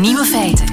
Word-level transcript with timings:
Nieuwe 0.00 0.24
feiten. 0.24 0.66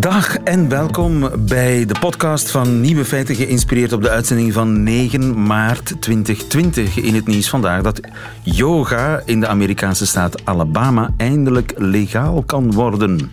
Dag 0.00 0.36
en 0.36 0.68
welkom 0.68 1.30
bij 1.38 1.86
de 1.86 1.94
podcast 2.00 2.50
van 2.50 2.80
Nieuwe 2.80 3.04
Feiten, 3.04 3.34
geïnspireerd 3.34 3.92
op 3.92 4.02
de 4.02 4.10
uitzending 4.10 4.52
van 4.52 4.82
9 4.82 5.46
maart 5.46 5.94
2020. 6.00 6.96
In 6.96 7.14
het 7.14 7.26
nieuws 7.26 7.48
vandaag 7.48 7.82
dat 7.82 8.00
yoga 8.42 9.22
in 9.24 9.40
de 9.40 9.46
Amerikaanse 9.46 10.06
staat 10.06 10.44
Alabama 10.44 11.10
eindelijk 11.16 11.72
legaal 11.76 12.42
kan 12.42 12.72
worden. 12.72 13.32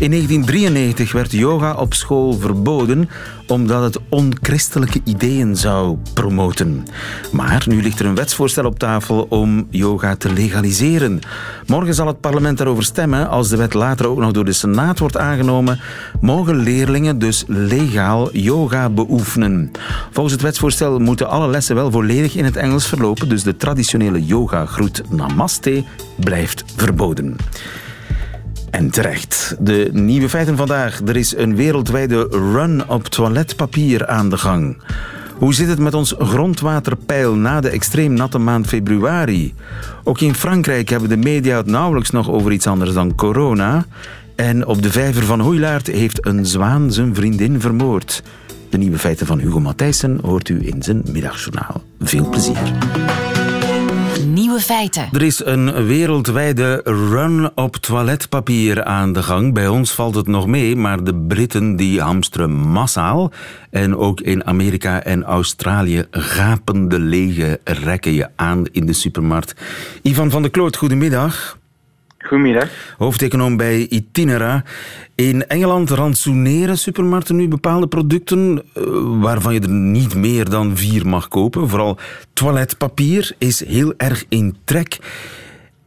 In 0.00 0.10
1993 0.10 1.12
werd 1.12 1.32
yoga 1.32 1.74
op 1.74 1.94
school 1.94 2.32
verboden 2.32 3.08
omdat 3.46 3.82
het 3.82 3.98
onchristelijke 4.08 5.00
ideeën 5.04 5.56
zou 5.56 5.96
promoten. 6.14 6.86
Maar 7.32 7.64
nu 7.68 7.82
ligt 7.82 8.00
er 8.00 8.06
een 8.06 8.14
wetsvoorstel 8.14 8.64
op 8.64 8.78
tafel 8.78 9.26
om 9.28 9.66
yoga 9.70 10.16
te 10.16 10.32
legaliseren. 10.32 11.20
Morgen 11.66 11.94
zal 11.94 12.06
het 12.06 12.20
parlement 12.20 12.58
daarover 12.58 12.84
stemmen. 12.84 13.28
Als 13.28 13.48
de 13.48 13.56
wet 13.56 13.74
later 13.74 14.08
ook 14.08 14.18
nog 14.18 14.32
door 14.32 14.44
de 14.44 14.52
Senaat 14.52 14.98
wordt 14.98 15.16
aangenomen, 15.16 15.80
mogen 16.20 16.56
leerlingen 16.56 17.18
dus 17.18 17.44
legaal 17.46 18.36
yoga 18.36 18.88
beoefenen. 18.88 19.70
Volgens 20.10 20.34
het 20.34 20.42
wetsvoorstel 20.42 20.98
moeten 20.98 21.28
alle 21.28 21.48
lessen 21.48 21.74
wel 21.74 21.90
volledig 21.90 22.34
in 22.34 22.44
het 22.44 22.56
Engels 22.56 22.86
verlopen, 22.86 23.28
dus 23.28 23.42
de 23.42 23.56
traditionele 23.56 24.24
yoga-groet 24.24 25.02
Namaste 25.10 25.84
blijft 26.16 26.64
verboden. 26.76 27.36
En 28.70 28.90
terecht. 28.90 29.56
De 29.60 29.88
nieuwe 29.92 30.28
feiten 30.28 30.56
vandaag. 30.56 31.00
Er 31.06 31.16
is 31.16 31.36
een 31.36 31.56
wereldwijde 31.56 32.26
run 32.30 32.88
op 32.88 33.04
toiletpapier 33.04 34.06
aan 34.06 34.28
de 34.28 34.38
gang. 34.38 34.76
Hoe 35.38 35.54
zit 35.54 35.68
het 35.68 35.78
met 35.78 35.94
ons 35.94 36.14
grondwaterpeil 36.18 37.34
na 37.34 37.60
de 37.60 37.68
extreem 37.68 38.12
natte 38.12 38.38
maand 38.38 38.66
februari? 38.66 39.54
Ook 40.04 40.20
in 40.20 40.34
Frankrijk 40.34 40.88
hebben 40.88 41.08
de 41.08 41.16
media 41.16 41.56
het 41.56 41.66
nauwelijks 41.66 42.10
nog 42.10 42.30
over 42.30 42.52
iets 42.52 42.66
anders 42.66 42.92
dan 42.92 43.14
corona. 43.14 43.86
En 44.36 44.66
op 44.66 44.82
de 44.82 44.90
vijver 44.90 45.22
van 45.22 45.40
Hoeilaard 45.40 45.86
heeft 45.86 46.26
een 46.26 46.46
zwaan 46.46 46.92
zijn 46.92 47.14
vriendin 47.14 47.60
vermoord. 47.60 48.22
De 48.70 48.78
nieuwe 48.78 48.98
feiten 48.98 49.26
van 49.26 49.38
Hugo 49.38 49.60
Matthijssen 49.60 50.18
hoort 50.22 50.48
u 50.48 50.66
in 50.66 50.82
zijn 50.82 51.02
middagjournaal. 51.12 51.82
Veel 52.00 52.28
plezier. 52.28 52.72
Nieuwe 54.48 54.62
feiten. 54.62 55.08
Er 55.12 55.22
is 55.22 55.44
een 55.44 55.86
wereldwijde 55.86 56.80
run 56.84 57.50
op 57.54 57.76
toiletpapier 57.76 58.84
aan 58.84 59.12
de 59.12 59.22
gang. 59.22 59.54
Bij 59.54 59.68
ons 59.68 59.92
valt 59.92 60.14
het 60.14 60.26
nog 60.26 60.46
mee, 60.46 60.76
maar 60.76 61.04
de 61.04 61.14
Britten 61.14 61.76
die 61.76 62.00
hamsteren 62.00 62.50
massaal. 62.50 63.32
En 63.70 63.96
ook 63.96 64.20
in 64.20 64.44
Amerika 64.44 65.02
en 65.02 65.24
Australië 65.24 66.06
gapen 66.10 66.88
de 66.88 66.98
lege 66.98 67.60
rekken 67.64 68.12
je 68.12 68.28
aan 68.36 68.66
in 68.72 68.86
de 68.86 68.92
supermarkt. 68.92 69.54
Ivan 70.02 70.30
van 70.30 70.42
der 70.42 70.50
Kloot, 70.50 70.76
goedemiddag. 70.76 71.58
Goedemiddag. 72.18 72.94
Hoofdeconoom 72.96 73.56
bij 73.56 73.86
Itinera. 73.88 74.62
In 75.14 75.46
Engeland 75.46 75.90
rantsoeneren 75.90 76.78
supermarkten 76.78 77.36
nu 77.36 77.48
bepaalde 77.48 77.86
producten 77.86 78.62
eh, 78.74 78.82
waarvan 79.20 79.54
je 79.54 79.60
er 79.60 79.70
niet 79.70 80.14
meer 80.14 80.50
dan 80.50 80.76
vier 80.76 81.06
mag 81.06 81.28
kopen. 81.28 81.68
Vooral 81.68 81.98
toiletpapier 82.32 83.34
is 83.38 83.64
heel 83.64 83.94
erg 83.96 84.24
in 84.28 84.56
trek. 84.64 84.98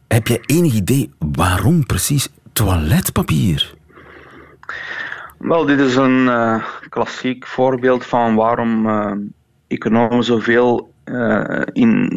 Heb 0.08 0.26
je 0.26 0.40
enig 0.46 0.74
idee 0.74 1.10
waarom 1.18 1.86
precies 1.86 2.28
toiletpapier? 2.52 3.74
Wel, 5.38 5.66
dit 5.66 5.80
is 5.80 5.96
een 5.96 6.24
uh, 6.24 6.64
klassiek 6.88 7.46
voorbeeld 7.46 8.06
van 8.06 8.34
waarom 8.34 8.86
uh, 8.86 9.12
economen 9.68 10.24
zoveel 10.24 10.91
uh, 11.04 11.62
in, 11.72 12.08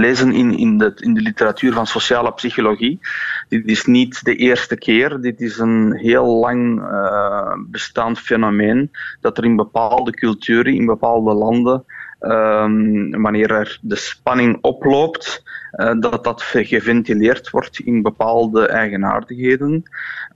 lezen 0.00 0.32
in, 0.32 0.58
in, 0.58 0.78
de, 0.78 0.92
in 0.96 1.14
de 1.14 1.20
literatuur 1.20 1.72
van 1.72 1.86
sociale 1.86 2.32
psychologie. 2.32 3.00
Dit 3.48 3.66
is 3.66 3.84
niet 3.84 4.24
de 4.24 4.36
eerste 4.36 4.76
keer, 4.76 5.20
dit 5.20 5.40
is 5.40 5.58
een 5.58 5.92
heel 5.96 6.26
lang 6.26 6.80
uh, 6.80 7.54
bestaand 7.66 8.18
fenomeen 8.18 8.90
dat 9.20 9.38
er 9.38 9.44
in 9.44 9.56
bepaalde 9.56 10.10
culturen, 10.10 10.74
in 10.74 10.86
bepaalde 10.86 11.34
landen, 11.34 11.84
um, 12.22 13.22
wanneer 13.22 13.50
er 13.50 13.78
de 13.80 13.96
spanning 13.96 14.58
oploopt, 14.60 15.42
uh, 15.72 15.92
dat 16.00 16.24
dat 16.24 16.42
geventileerd 16.42 17.50
wordt 17.50 17.78
in 17.78 18.02
bepaalde 18.02 18.66
eigenaardigheden. 18.66 19.82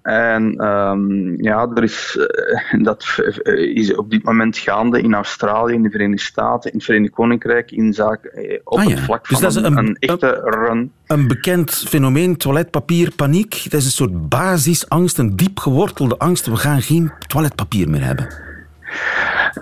En 0.02 0.66
um, 0.66 1.42
ja, 1.42 1.68
er 1.74 1.82
is, 1.82 2.18
uh, 2.72 2.82
dat 2.84 3.18
is 3.54 3.94
op 3.94 4.10
dit 4.10 4.22
moment 4.22 4.58
gaande 4.58 5.00
in 5.00 5.14
Australië, 5.14 5.74
in 5.74 5.82
de 5.82 5.90
Verenigde 5.90 6.24
Staten, 6.24 6.70
in 6.70 6.76
het 6.76 6.86
Verenigd 6.86 7.12
Koninkrijk, 7.12 7.70
in 7.70 7.92
zaak, 7.92 8.30
uh, 8.34 8.58
op 8.64 8.78
ah, 8.78 8.84
ja. 8.84 8.90
het 8.90 9.00
vlak 9.00 9.28
dus 9.28 9.38
van 9.38 9.48
dat 9.48 9.56
is 9.56 9.62
een, 9.62 9.76
een, 9.76 9.96
echte 9.98 10.40
run. 10.44 10.92
Een 11.06 11.26
bekend 11.26 11.74
fenomeen, 11.88 12.36
toiletpapier, 12.36 13.12
paniek. 13.16 13.62
Dat 13.70 13.80
is 13.80 13.86
een 13.86 13.90
soort 13.90 14.28
basisangst, 14.28 15.18
een 15.18 15.36
diep 15.36 15.58
gewortelde 15.58 16.18
angst. 16.18 16.46
We 16.46 16.56
gaan 16.56 16.82
geen 16.82 17.12
toiletpapier 17.26 17.90
meer 17.90 18.04
hebben. 18.04 18.45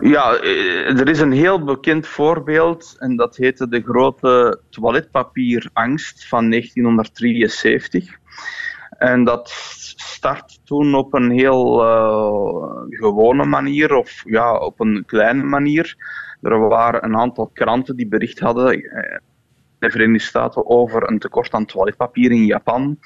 Ja, 0.01 0.41
er 0.87 1.09
is 1.09 1.21
een 1.21 1.33
heel 1.33 1.65
bekend 1.65 2.07
voorbeeld 2.07 2.97
en 2.99 3.17
dat 3.17 3.37
heette 3.37 3.69
de 3.69 3.83
grote 3.83 4.61
toiletpapierangst 4.71 6.29
van 6.29 6.51
1973. 6.51 8.19
En 8.99 9.25
dat 9.25 9.49
start 9.97 10.61
toen 10.65 10.95
op 10.95 11.15
een 11.15 11.31
heel 11.31 11.85
uh, 11.85 12.99
gewone 12.99 13.45
manier, 13.45 13.95
of 13.95 14.23
ja, 14.25 14.57
op 14.57 14.81
een 14.81 15.05
kleine 15.07 15.43
manier. 15.43 15.97
Er 16.43 16.69
waren 16.69 17.05
een 17.05 17.17
aantal 17.17 17.51
kranten 17.53 17.97
die 17.97 18.09
bericht 18.09 18.39
hadden 18.39 18.83
eh, 18.83 19.19
de 19.85 19.91
Verenigde 19.91 20.27
Staten 20.27 20.67
over 20.67 21.11
een 21.11 21.19
tekort 21.19 21.53
aan 21.53 21.67
toiletpapier 21.67 22.31
in 22.31 22.45
Japan. 22.45 22.99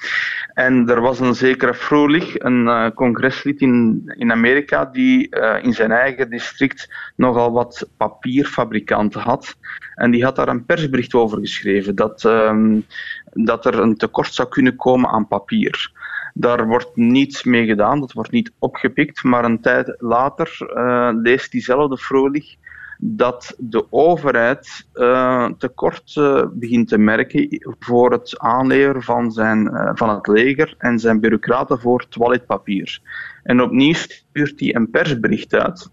En 0.53 0.89
er 0.89 1.01
was 1.01 1.19
een 1.19 1.35
zekere 1.35 1.73
Froelich, 1.73 2.39
een 2.39 2.65
uh, 2.65 2.89
congreslid 2.95 3.61
in, 3.61 4.03
in 4.17 4.31
Amerika, 4.31 4.85
die 4.85 5.27
uh, 5.29 5.63
in 5.63 5.73
zijn 5.73 5.91
eigen 5.91 6.29
district 6.29 6.89
nogal 7.15 7.51
wat 7.51 7.89
papierfabrikanten 7.97 9.21
had. 9.21 9.57
En 9.95 10.11
die 10.11 10.23
had 10.23 10.35
daar 10.35 10.47
een 10.47 10.65
persbericht 10.65 11.13
over 11.13 11.39
geschreven, 11.39 11.95
dat, 11.95 12.23
um, 12.23 12.85
dat 13.33 13.65
er 13.65 13.79
een 13.79 13.97
tekort 13.97 14.33
zou 14.33 14.47
kunnen 14.47 14.75
komen 14.75 15.09
aan 15.09 15.27
papier. 15.27 15.91
Daar 16.33 16.67
wordt 16.67 16.95
niets 16.95 17.43
mee 17.43 17.65
gedaan, 17.65 17.99
dat 17.99 18.13
wordt 18.13 18.31
niet 18.31 18.51
opgepikt, 18.59 19.23
maar 19.23 19.45
een 19.45 19.61
tijd 19.61 19.95
later 19.97 20.57
uh, 20.59 21.09
leest 21.13 21.51
diezelfde 21.51 21.97
Froelich 21.97 22.55
dat 23.01 23.55
de 23.57 23.85
overheid 23.89 24.87
uh, 24.93 25.49
tekort 25.57 26.15
uh, 26.15 26.43
begint 26.53 26.87
te 26.87 26.97
merken 26.97 27.75
voor 27.79 28.11
het 28.11 28.39
aanleveren 28.39 29.03
van, 29.03 29.31
zijn, 29.31 29.65
uh, 29.65 29.91
van 29.93 30.09
het 30.09 30.27
leger 30.27 30.75
en 30.77 30.99
zijn 30.99 31.19
bureaucraten 31.19 31.79
voor 31.79 32.07
toiletpapier. 32.09 32.99
En 33.43 33.61
opnieuw 33.61 33.93
stuurt 33.93 34.59
hij 34.59 34.75
een 34.75 34.89
persbericht 34.89 35.53
uit. 35.53 35.89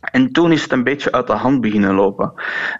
En 0.00 0.32
toen 0.32 0.52
is 0.52 0.62
het 0.62 0.72
een 0.72 0.84
beetje 0.84 1.12
uit 1.12 1.26
de 1.26 1.32
hand 1.32 1.60
beginnen 1.60 1.94
lopen. 1.94 2.32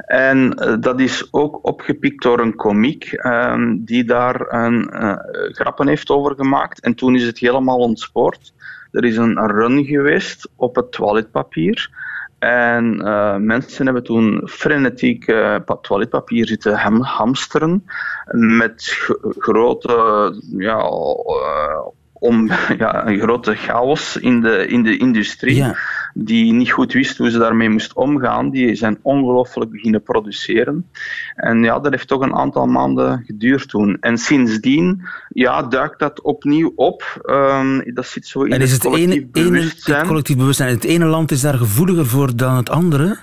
En 0.06 0.50
dat 0.80 1.00
is 1.00 1.28
ook 1.30 1.66
opgepikt 1.66 2.22
door 2.22 2.40
een 2.40 2.54
komiek 2.54 3.12
ehm, 3.12 3.76
die 3.78 4.04
daar 4.04 4.52
een 4.52 4.88
grappen 5.52 5.88
heeft 5.88 6.10
over 6.10 6.34
gemaakt. 6.34 6.80
En 6.80 6.94
toen 6.94 7.14
is 7.14 7.26
het 7.26 7.38
helemaal 7.38 7.78
ontspoord. 7.78 8.52
Er 8.90 9.04
is 9.04 9.16
een 9.16 9.46
run 9.46 9.84
geweest 9.84 10.50
op 10.56 10.76
het 10.76 10.92
toiletpapier. 10.92 11.90
En 12.44 13.00
uh, 13.00 13.36
mensen 13.36 13.84
hebben 13.84 14.04
toen 14.04 14.42
frenetiek 14.48 15.26
uh, 15.26 15.56
toiletpapier 15.80 16.46
zitten 16.46 16.74
ham 16.74 17.02
hamsteren 17.02 17.84
met 18.32 19.08
grote, 19.38 19.94
ja, 20.56 20.78
uh, 20.78 21.86
om, 22.12 22.50
ja, 22.78 23.06
een 23.06 23.18
grote 23.18 23.54
chaos 23.54 24.16
in 24.16 24.40
de, 24.40 24.66
in 24.66 24.82
de 24.82 24.96
industrie. 24.96 25.64
Die 26.14 26.52
niet 26.52 26.70
goed 26.70 26.92
wist 26.92 27.18
hoe 27.18 27.30
ze 27.30 27.38
daarmee 27.38 27.68
moest 27.68 27.92
omgaan. 27.92 28.50
Die 28.50 28.74
zijn 28.74 28.98
ongelooflijk 29.02 29.70
beginnen 29.70 30.02
produceren. 30.02 30.90
En 31.36 31.62
ja, 31.62 31.78
dat 31.78 31.92
heeft 31.92 32.08
toch 32.08 32.20
een 32.20 32.34
aantal 32.34 32.66
maanden 32.66 33.22
geduurd 33.26 33.68
toen. 33.68 33.96
En 34.00 34.18
sindsdien 34.18 35.02
ja, 35.28 35.62
duikt 35.62 35.98
dat 35.98 36.20
opnieuw 36.20 36.72
op. 36.76 37.22
Um, 37.26 37.94
dat 37.94 38.06
zit 38.06 38.26
zo 38.26 38.42
in 38.42 38.52
en 38.52 38.60
is 38.60 38.72
het, 38.72 38.82
het 38.82 38.92
collectief 38.92 39.16
ene, 39.16 39.26
bewustzijn. 39.26 39.98
het 39.98 40.06
collectief 40.06 40.36
bewustzijn. 40.36 40.74
Het 40.74 40.84
ene 40.84 41.04
land 41.04 41.30
is 41.30 41.40
daar 41.40 41.58
gevoeliger 41.58 42.06
voor 42.06 42.36
dan 42.36 42.56
het 42.56 42.70
andere? 42.70 43.18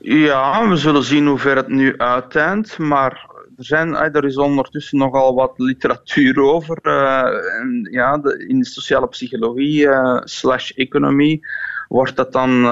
Ja, 0.00 0.68
we 0.68 0.76
zullen 0.76 1.04
zien 1.04 1.26
hoe 1.26 1.38
ver 1.38 1.56
het 1.56 1.68
nu 1.68 1.98
uiteindt. 1.98 2.78
Maar 2.78 3.26
er, 3.58 3.64
zijn, 3.64 3.94
er 3.94 4.24
is 4.24 4.36
ondertussen 4.36 4.98
nogal 4.98 5.34
wat 5.34 5.52
literatuur 5.56 6.42
over. 6.54 6.78
Uh, 6.82 7.60
en 7.60 7.88
ja, 7.90 8.18
de, 8.18 8.44
in 8.48 8.58
de 8.58 8.66
sociale 8.66 9.08
psychologie 9.08 9.80
uh, 9.80 10.20
slash 10.24 10.70
economie 10.70 11.46
wordt 11.88 12.16
dat 12.16 12.32
dan 12.32 12.66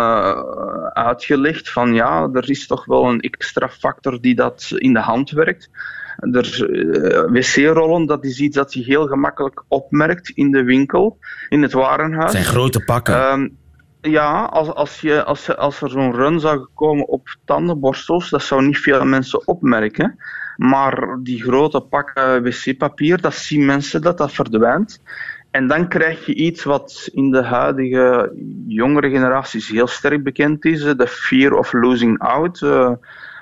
uitgelegd 0.92 1.70
van 1.70 1.94
ja, 1.94 2.28
er 2.32 2.50
is 2.50 2.66
toch 2.66 2.84
wel 2.84 3.08
een 3.08 3.20
extra 3.20 3.68
factor 3.68 4.20
die 4.20 4.34
dat 4.34 4.70
in 4.74 4.92
de 4.92 5.00
hand 5.00 5.30
werkt. 5.30 5.70
Er, 6.16 6.70
uh, 6.70 7.30
wc-rollen, 7.30 8.06
dat 8.06 8.24
is 8.24 8.40
iets 8.40 8.56
dat 8.56 8.72
je 8.72 8.82
heel 8.82 9.06
gemakkelijk 9.06 9.64
opmerkt 9.68 10.28
in 10.28 10.50
de 10.50 10.62
winkel, 10.62 11.18
in 11.48 11.62
het 11.62 11.72
warenhuis. 11.72 12.32
Het 12.32 12.42
zijn 12.42 12.54
grote 12.54 12.84
pakken. 12.84 13.32
Um, 13.32 13.56
ja, 14.00 14.44
als, 14.44 14.68
als, 14.68 15.00
je, 15.00 15.24
als, 15.24 15.56
als 15.56 15.80
er 15.80 15.90
zo'n 15.90 16.14
run 16.14 16.40
zou 16.40 16.66
komen 16.74 17.08
op 17.08 17.36
tandenborstels, 17.44 18.30
dat 18.30 18.42
zou 18.42 18.66
niet 18.66 18.78
veel 18.78 19.04
mensen 19.04 19.46
opmerken. 19.46 20.18
Maar 20.56 21.18
die 21.22 21.42
grote 21.42 21.80
pakken 21.80 22.42
wc-papier, 22.42 23.20
dat 23.20 23.34
zien 23.34 23.64
mensen 23.64 24.02
dat 24.02 24.18
dat 24.18 24.32
verdwijnt. 24.32 25.02
En 25.50 25.66
dan 25.66 25.88
krijg 25.88 26.26
je 26.26 26.34
iets 26.34 26.64
wat 26.64 27.08
in 27.12 27.30
de 27.30 27.42
huidige 27.42 28.32
jongere 28.66 29.10
generaties 29.10 29.68
heel 29.68 29.86
sterk 29.86 30.22
bekend 30.22 30.64
is: 30.64 30.82
de 30.82 31.06
fear 31.06 31.52
of 31.52 31.72
losing 31.72 32.18
out. 32.18 32.58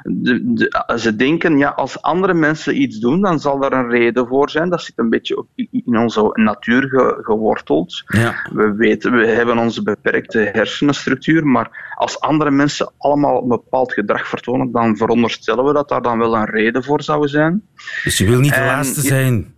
De, 0.06 0.94
ze 0.96 1.16
denken, 1.16 1.58
ja, 1.58 1.68
als 1.68 2.02
andere 2.02 2.34
mensen 2.34 2.80
iets 2.80 2.98
doen, 2.98 3.20
dan 3.20 3.40
zal 3.40 3.64
er 3.64 3.72
een 3.72 3.90
reden 3.90 4.26
voor 4.26 4.50
zijn. 4.50 4.70
Dat 4.70 4.82
zit 4.82 4.98
een 4.98 5.10
beetje 5.10 5.46
in 5.70 5.98
onze 5.98 6.30
natuur 6.32 6.88
geworteld. 7.22 8.02
Ja. 8.06 8.34
We 8.52 8.74
weten, 8.74 9.12
we 9.12 9.26
hebben 9.26 9.58
onze 9.58 9.82
beperkte 9.82 10.38
hersenenstructuur, 10.38 11.46
maar 11.46 11.94
als 11.94 12.20
andere 12.20 12.50
mensen 12.50 12.92
allemaal 12.98 13.42
een 13.42 13.48
bepaald 13.48 13.92
gedrag 13.92 14.28
vertonen, 14.28 14.72
dan 14.72 14.96
veronderstellen 14.96 15.64
we 15.64 15.72
dat 15.72 15.88
daar 15.88 16.02
dan 16.02 16.18
wel 16.18 16.36
een 16.36 16.50
reden 16.50 16.84
voor 16.84 17.02
zou 17.02 17.28
zijn. 17.28 17.62
Dus 18.04 18.18
je 18.18 18.26
wil 18.26 18.40
niet 18.40 18.54
de 18.54 18.60
laatste 18.60 19.00
zijn? 19.00 19.54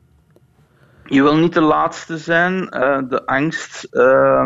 Je 1.04 1.22
wil 1.22 1.36
niet 1.36 1.54
de 1.54 1.60
laatste 1.60 2.18
zijn. 2.18 2.54
Uh, 2.54 2.98
de 3.08 3.26
angst 3.26 3.88
uh, 3.90 4.44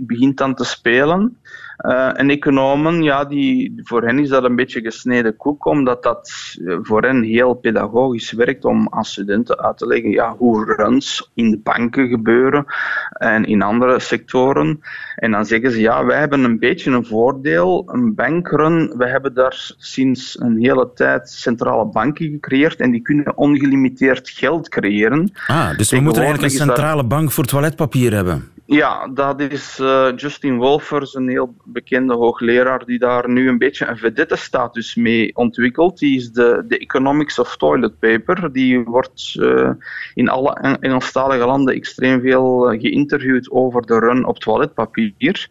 begint 0.00 0.36
dan 0.38 0.54
te 0.54 0.64
spelen. 0.64 1.36
Uh, 1.78 2.20
en 2.20 2.30
economen, 2.30 3.02
ja, 3.02 3.24
die, 3.24 3.80
voor 3.82 4.02
hen 4.02 4.18
is 4.18 4.28
dat 4.28 4.44
een 4.44 4.56
beetje 4.56 4.80
gesneden 4.80 5.36
koek, 5.36 5.64
omdat 5.64 6.02
dat 6.02 6.32
eh, 6.64 6.76
voor 6.82 7.02
hen 7.02 7.22
heel 7.22 7.54
pedagogisch 7.54 8.32
werkt 8.32 8.64
om 8.64 8.86
aan 8.90 9.04
studenten 9.04 9.58
uit 9.58 9.78
te 9.78 9.86
leggen 9.86 10.10
ja, 10.10 10.34
hoe 10.36 10.74
runs 10.74 11.30
in 11.34 11.50
de 11.50 11.58
banken 11.58 12.08
gebeuren 12.08 12.64
en 13.12 13.44
in 13.44 13.62
andere 13.62 14.00
sectoren. 14.00 14.80
En 15.16 15.30
dan 15.30 15.46
zeggen 15.46 15.70
ze, 15.70 15.80
ja, 15.80 16.04
wij 16.04 16.18
hebben 16.18 16.44
een 16.44 16.58
beetje 16.58 16.90
een 16.90 17.06
voordeel, 17.06 17.88
een 17.92 18.14
bankrun, 18.14 18.94
we 18.96 19.08
hebben 19.08 19.34
daar 19.34 19.74
sinds 19.78 20.40
een 20.40 20.58
hele 20.58 20.90
tijd 20.94 21.30
centrale 21.30 21.86
banken 21.86 22.30
gecreëerd 22.30 22.80
en 22.80 22.90
die 22.90 23.02
kunnen 23.02 23.36
ongelimiteerd 23.36 24.28
geld 24.28 24.68
creëren. 24.68 25.32
Ah, 25.46 25.76
dus 25.76 25.90
we 25.90 26.00
moeten 26.00 26.22
eigenlijk 26.22 26.52
een 26.52 26.58
centrale 26.58 27.04
bank 27.04 27.30
voor 27.30 27.44
toiletpapier 27.44 28.14
hebben. 28.14 28.50
Ja, 28.64 29.08
dat 29.14 29.40
is 29.40 29.78
uh, 29.80 30.06
Justin 30.16 30.56
Wolfers, 30.56 31.14
een 31.14 31.28
heel 31.28 31.54
bekende 31.64 32.14
hoogleraar 32.14 32.84
die 32.84 32.98
daar 32.98 33.30
nu 33.30 33.48
een 33.48 33.58
beetje 33.58 33.86
een 33.86 33.96
vedette-status 33.96 34.94
mee 34.94 35.36
ontwikkelt. 35.36 35.98
Die 35.98 36.16
is 36.16 36.32
de, 36.32 36.64
de 36.68 36.78
Economics 36.78 37.38
of 37.38 37.56
Toilet 37.56 37.98
Paper. 37.98 38.52
Die 38.52 38.80
wordt 38.80 39.34
uh, 39.38 39.70
in 40.14 40.28
alle 40.28 40.78
Engelstalige 40.80 41.46
landen 41.46 41.74
extreem 41.74 42.20
veel 42.20 42.70
eh, 42.70 42.80
geïnterviewd 42.80 43.50
over 43.50 43.86
de 43.86 43.98
run 43.98 44.24
op 44.24 44.38
toiletpapier. 44.38 45.48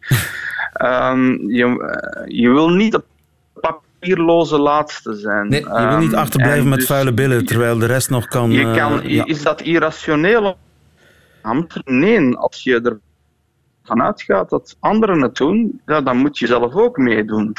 um, 0.82 1.48
je, 1.58 1.94
je 2.26 2.48
wil 2.48 2.68
niet 2.68 2.92
de 2.92 3.02
papierloze 3.60 4.58
laatste 4.58 5.14
zijn. 5.14 5.48
Nee, 5.48 5.60
je 5.60 5.86
wil 5.88 5.98
niet 5.98 6.12
ehm, 6.12 6.20
achterblijven 6.20 6.68
met 6.68 6.78
dus 6.78 6.86
vuile 6.88 7.12
billen, 7.12 7.44
terwijl 7.44 7.78
de 7.78 7.86
rest 7.86 8.10
nog 8.10 8.26
kan... 8.26 8.50
Je 8.50 8.72
kan 8.76 9.00
ja. 9.08 9.24
Is 9.24 9.42
dat 9.42 9.60
irrationeel? 9.60 10.56
Nee, 11.84 12.36
als 12.36 12.62
je 12.62 12.80
er 12.80 12.98
vanuit 13.84 14.22
gaat 14.22 14.50
dat 14.50 14.76
anderen 14.80 15.20
het 15.20 15.36
doen, 15.36 15.80
ja, 15.86 16.00
dan 16.00 16.16
moet 16.16 16.38
je 16.38 16.46
zelf 16.46 16.74
ook 16.74 16.96
meedoen. 16.96 17.52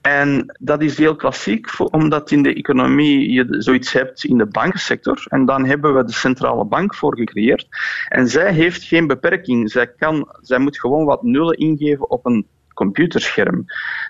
En 0.00 0.56
dat 0.60 0.82
is 0.82 0.98
heel 0.98 1.16
klassiek, 1.16 1.66
omdat 1.78 2.30
in 2.30 2.42
de 2.42 2.54
economie 2.54 3.32
je 3.32 3.46
zoiets 3.48 3.92
hebt 3.92 4.24
in 4.24 4.38
de 4.38 4.46
bankensector. 4.46 5.24
En 5.28 5.44
dan 5.44 5.64
hebben 5.64 5.94
we 5.94 6.04
de 6.04 6.12
centrale 6.12 6.64
bank 6.64 6.94
voor 6.94 7.16
gecreëerd. 7.16 7.66
En 8.08 8.28
zij 8.28 8.52
heeft 8.52 8.82
geen 8.82 9.06
beperking. 9.06 9.70
Zij, 9.70 9.86
kan, 9.86 10.28
zij 10.40 10.58
moet 10.58 10.78
gewoon 10.78 11.04
wat 11.04 11.22
nullen 11.22 11.56
ingeven 11.56 12.10
op 12.10 12.26
een 12.26 12.46
computerscherm. 12.74 13.64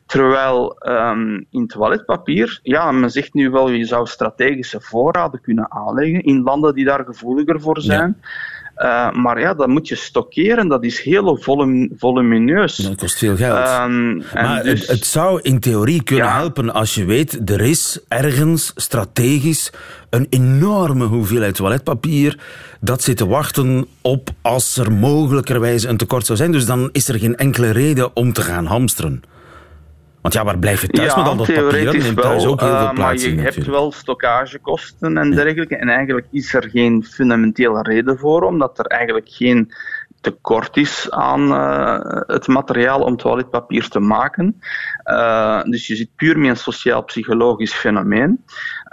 Terwijl 0.07 0.77
um, 0.89 1.47
in 1.51 1.67
toiletpapier, 1.67 2.61
ja, 2.63 2.93
men 2.93 3.11
zegt 3.11 3.35
nu 3.35 3.51
wel, 3.51 3.71
je 3.71 3.85
zou 3.85 4.07
strategische 4.07 4.81
voorraden 4.81 5.41
kunnen 5.41 5.71
aanleggen 5.71 6.23
in 6.23 6.43
landen 6.43 6.75
die 6.75 6.85
daar 6.85 7.05
gevoeliger 7.05 7.61
voor 7.61 7.81
zijn. 7.81 8.21
Uh, 8.77 9.13
maar 9.13 9.41
ja, 9.41 9.55
dat 9.55 9.69
moet 9.69 9.89
je 9.89 9.95
stockeren. 9.95 10.69
Dat 10.69 10.85
is 10.85 11.01
heel 11.01 11.37
volum 11.37 11.91
volumineus. 11.97 12.77
Dat 12.77 12.97
kost 12.97 13.19
veel 13.19 13.37
geld. 13.37 13.69
Um, 13.69 14.23
maar 14.35 14.63
dus... 14.63 14.81
het, 14.81 14.89
het, 14.89 15.07
zou 15.07 15.41
in 15.43 15.61
theorie 15.61 16.03
kunnen 16.03 16.27
ja. 16.27 16.37
helpen 16.37 16.73
als 16.73 16.95
je 16.95 17.05
weet, 17.05 17.51
er 17.51 17.61
is 17.61 18.01
ergens 18.09 18.73
strategisch 18.77 19.73
een 20.11 20.27
enorme 20.31 21.05
hoeveelheid 21.05 21.55
toiletpapier 21.55 22.39
dat 22.81 23.03
zit 23.03 23.17
te 23.17 23.27
wachten 23.27 23.87
op 24.01 24.31
als 24.43 24.77
er 24.77 24.93
mogelijkerwijs 24.93 25.85
een 25.85 25.97
tekort 25.97 26.27
zou 26.27 26.39
zijn. 26.39 26.53
Dus 26.53 26.67
dan 26.67 26.89
is 26.93 27.09
er 27.09 27.19
geen 27.19 27.37
enkele 27.37 27.71
reden 27.71 28.17
om 28.17 28.33
te 28.33 28.43
gaan 28.43 28.67
hamsteren. 28.67 29.23
Want 30.23 30.35
ja, 30.35 30.45
waar 30.45 30.59
blijf 30.59 30.81
je 30.81 30.89
thuis 30.89 31.15
met 31.15 31.27
al 31.27 31.37
dat 31.37 31.47
papier? 31.47 31.99
Neemt 31.99 32.21
thuis 32.21 32.47
ook 32.47 32.61
heel 32.61 32.77
veel 32.77 32.87
uh, 32.87 32.93
plaats 32.93 33.25
Maar 33.25 33.35
je 33.35 33.41
hebt 33.41 33.67
wel 33.67 33.93
stockagekosten 33.93 35.19
en 35.19 35.31
dergelijke. 35.31 35.77
En 35.77 35.89
eigenlijk 35.89 36.27
is 36.31 36.55
er 36.55 36.69
geen 36.71 37.05
fundamentele 37.05 37.83
reden 37.83 38.19
voor, 38.19 38.43
omdat 38.43 38.79
er 38.79 38.87
eigenlijk 38.87 39.29
geen 39.29 39.73
tekort 40.21 40.77
is 40.77 41.11
aan 41.11 41.53
uh, 41.53 41.99
het 42.27 42.47
materiaal 42.47 43.01
om 43.01 43.17
toiletpapier 43.17 43.89
te 43.89 44.01
maken. 44.01 44.61
Uh, 45.05 45.63
dus 45.63 45.87
je 45.87 45.97
zit 45.97 46.17
puur 46.17 46.39
met 46.39 46.51
een 46.51 46.57
sociaal-psychologisch 46.57 47.75
fenomeen. 47.75 48.45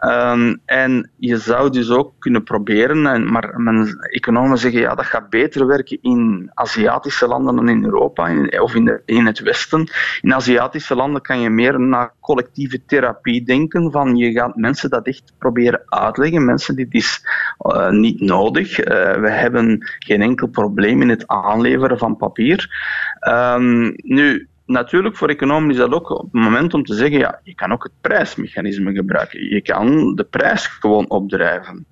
Um, 0.06 0.62
en 0.66 1.12
je 1.18 1.38
zou 1.38 1.70
dus 1.70 1.90
ook 1.90 2.14
kunnen 2.20 2.44
proberen, 2.44 3.06
en, 3.06 3.32
maar 3.32 3.60
men, 3.60 3.98
economen 4.00 4.58
zeggen 4.58 4.80
ja, 4.80 4.96
dat 4.96 5.06
gaat 5.06 5.30
beter 5.30 5.68
werken 5.68 5.98
in 6.02 6.52
Aziatische 6.54 7.28
landen 7.28 7.56
dan 7.56 7.70
in 7.70 7.84
Europa 7.84 8.32
of 8.60 8.76
in, 9.06 9.26
het 9.26 9.40
Westen. 9.40 9.88
In 10.22 10.34
Aziatische 10.34 10.96
landen 10.96 11.22
kan 11.22 11.40
je 11.40 11.50
meer 11.50 11.80
naar 11.80 12.14
collectieve 12.20 12.86
therapie 12.86 13.44
denken, 13.44 13.92
van 13.92 14.16
je 14.16 14.32
gaat 14.32 14.56
mensen 14.56 14.90
dat 14.90 15.08
echt 15.08 15.34
proberen 15.38 15.82
uitleggen. 15.86 16.46
Mensen, 16.46 16.76
dit 16.76 16.94
is 16.94 17.26
uh, 17.60 17.90
niet 17.90 18.22
nodig. 18.22 18.80
Uh, 18.80 18.86
we 19.14 19.30
hebben 19.30 19.78
geen 20.00 20.22
enkel 20.22 20.48
probleem 20.48 21.02
in 21.02 21.10
het 21.10 21.28
aanleveren 21.28 21.98
van 21.98 22.18
papier. 22.18 22.70
Um, 23.28 23.94
nu, 23.96 24.48
natuurlijk, 24.70 25.18
voor 25.18 25.30
economen 25.30 25.72
is 25.72 25.78
dat 25.78 25.92
ook 25.92 26.10
het 26.10 26.34
moment 26.42 26.74
om 26.74 26.84
te 26.84 26.96
zeggen, 26.96 27.20
ja, 27.20 27.40
je 27.44 27.56
kan 27.56 27.72
ook 27.72 27.84
het 27.84 27.92
prijsmechanisme 28.02 28.94
gebruiken. 28.94 29.50
Je 29.50 29.62
kan 29.62 30.16
de 30.16 30.24
prijs 30.24 30.68
gewoon 30.68 31.10
opdrijven. 31.10 31.86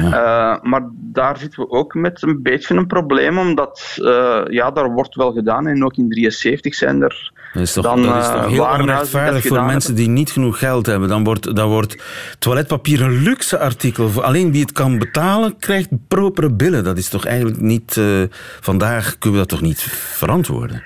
Ja. 0.00 0.06
Uh, 0.06 0.62
maar 0.62 0.88
daar 0.92 1.38
zitten 1.38 1.62
we 1.62 1.70
ook 1.70 1.94
met 1.94 2.22
een 2.22 2.42
beetje 2.42 2.74
een 2.74 2.86
probleem, 2.86 3.38
omdat, 3.38 3.96
uh, 4.00 4.40
ja, 4.48 4.70
daar 4.70 4.90
wordt 4.90 5.14
wel 5.14 5.32
gedaan. 5.32 5.66
En 5.66 5.84
ook 5.84 5.96
in 5.96 6.08
73 6.08 6.74
zijn 6.74 7.02
er 7.02 7.32
dat 7.52 7.62
is 7.62 7.72
toch, 7.72 7.84
dan, 7.84 8.02
dat 8.02 8.16
is 8.16 8.30
toch 8.30 8.48
heel 8.48 8.64
onrechtvaardig 8.64 9.46
voor 9.46 9.62
mensen 9.62 9.94
die 9.94 10.08
niet 10.08 10.30
genoeg 10.30 10.58
geld 10.58 10.86
hebben. 10.86 11.08
Dan 11.08 11.24
wordt, 11.24 11.56
dan 11.56 11.68
wordt 11.68 12.02
toiletpapier 12.38 13.02
een 13.02 13.22
luxe 13.22 13.58
artikel. 13.58 14.22
Alleen 14.22 14.52
wie 14.52 14.60
het 14.60 14.72
kan 14.72 14.98
betalen, 14.98 15.56
krijgt 15.58 15.88
propere 16.08 16.52
billen. 16.52 16.84
Dat 16.84 16.98
is 16.98 17.08
toch 17.08 17.26
eigenlijk 17.26 17.60
niet... 17.60 17.96
Uh, 17.96 18.22
vandaag 18.60 19.18
kunnen 19.18 19.40
we 19.40 19.46
dat 19.46 19.58
toch 19.58 19.66
niet 19.68 19.80
verantwoorden? 19.82 20.82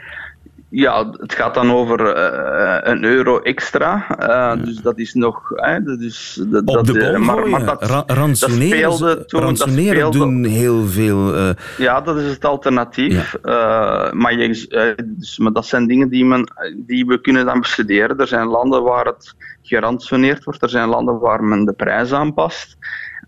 Ja, 0.75 1.11
het 1.11 1.35
gaat 1.35 1.55
dan 1.55 1.73
over 1.73 2.17
uh, 2.17 2.93
een 2.93 3.05
euro 3.05 3.39
extra. 3.39 4.07
Uh, 4.21 4.65
Dus 4.65 4.77
dat 4.77 4.99
is 4.99 5.15
nog. 5.15 5.49
Dat 5.85 6.01
is, 6.01 6.43
dat, 6.47 6.65
Op 6.65 6.87
de 6.87 6.93
bol 6.93 7.19
maar, 7.19 7.49
maar 7.49 7.65
dat, 7.65 7.83
Ra 7.83 8.03
ransoneren, 8.07 8.83
dat 8.83 8.95
speelde 8.95 9.25
toen, 9.25 9.41
ransoneren 9.41 10.01
dat 10.01 10.13
doen 10.13 10.45
heel 10.45 10.87
veel. 10.87 11.35
Ja, 11.79 12.01
dat 12.01 12.17
is 12.17 12.31
het 12.31 12.45
alternatief. 12.45 13.37
Ja. 13.43 14.11
maar, 14.15 14.35
je, 14.35 14.95
dus, 15.05 15.39
maar 15.39 15.53
dat 15.53 15.67
zijn 15.67 15.87
dingen 15.87 16.09
die, 16.09 16.25
men, 16.25 16.53
die 16.77 17.07
we 17.07 17.21
kunnen 17.21 17.45
dan 17.45 17.61
bestuderen. 17.61 18.19
Er 18.19 18.27
zijn 18.27 18.47
landen 18.47 18.83
waar 18.83 19.05
het 19.05 19.35
geransoneerd 19.63 20.45
wordt, 20.45 20.63
er 20.63 20.69
zijn 20.69 20.89
landen 20.89 21.19
waar 21.19 21.45
men 21.45 21.65
de 21.65 21.73
prijs 21.73 22.13
aanpast. 22.13 22.77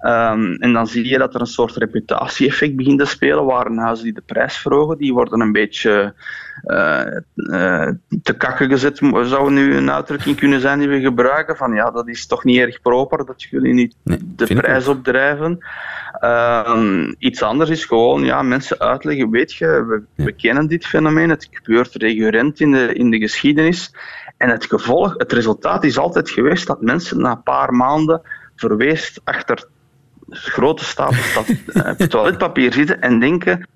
Um, 0.05 0.55
en 0.55 0.73
dan 0.73 0.87
zie 0.87 1.09
je 1.09 1.19
dat 1.19 1.35
er 1.35 1.41
een 1.41 1.47
soort 1.47 1.77
reputatie-effect 1.77 2.77
begint 2.77 2.99
te 2.99 3.05
spelen. 3.05 3.45
Warenhuizen 3.45 4.05
die 4.05 4.15
de 4.15 4.23
prijs 4.27 4.57
verhogen, 4.57 4.99
die 4.99 5.13
worden 5.13 5.41
een 5.41 5.53
beetje 5.53 6.15
uh, 6.65 7.07
uh, 7.35 7.89
te 8.23 8.37
kakken 8.37 8.69
gezet. 8.69 9.01
Zou 9.23 9.51
nu 9.51 9.77
een 9.77 9.91
uitdrukking 9.91 10.37
kunnen 10.37 10.61
zijn 10.61 10.79
die 10.79 10.89
we 10.89 11.01
gebruiken? 11.01 11.57
Van 11.57 11.73
ja, 11.73 11.91
dat 11.91 12.09
is 12.09 12.27
toch 12.27 12.45
niet 12.45 12.59
erg 12.59 12.81
proper 12.81 13.27
dat 13.27 13.43
jullie 13.43 13.73
niet 13.73 13.97
nee, 14.03 14.19
de 14.23 14.55
prijs 14.55 14.89
opdrijven. 14.89 15.59
Uh, 16.21 17.09
iets 17.19 17.43
anders 17.43 17.71
is 17.71 17.85
gewoon 17.85 18.25
ja, 18.25 18.43
mensen 18.43 18.79
uitleggen. 18.79 19.31
Weet 19.31 19.53
je, 19.53 19.67
we, 19.67 20.23
we, 20.25 20.33
kennen 20.33 20.67
dit 20.67 20.87
fenomeen. 20.87 21.31
Het 21.31 21.49
gebeurt 21.51 21.95
recurrent 21.95 22.61
in 22.61 22.73
de, 22.73 22.95
in 22.95 23.11
de 23.11 23.19
geschiedenis. 23.19 23.95
En 24.37 24.49
het 24.49 24.65
gevolg, 24.65 25.15
het 25.17 25.33
resultaat 25.33 25.85
is 25.85 25.99
altijd 25.99 26.31
geweest 26.31 26.67
dat 26.67 26.83
mensen 26.83 27.21
na 27.21 27.31
een 27.31 27.43
paar 27.43 27.73
maanden 27.73 28.23
verweest 28.57 29.21
achter 29.25 29.73
grote 30.39 30.85
stapels 30.85 31.39
uh, 31.67 31.91
toiletpapier 31.91 32.73
zitten 32.73 33.01
en 33.01 33.21
denken. 33.21 33.69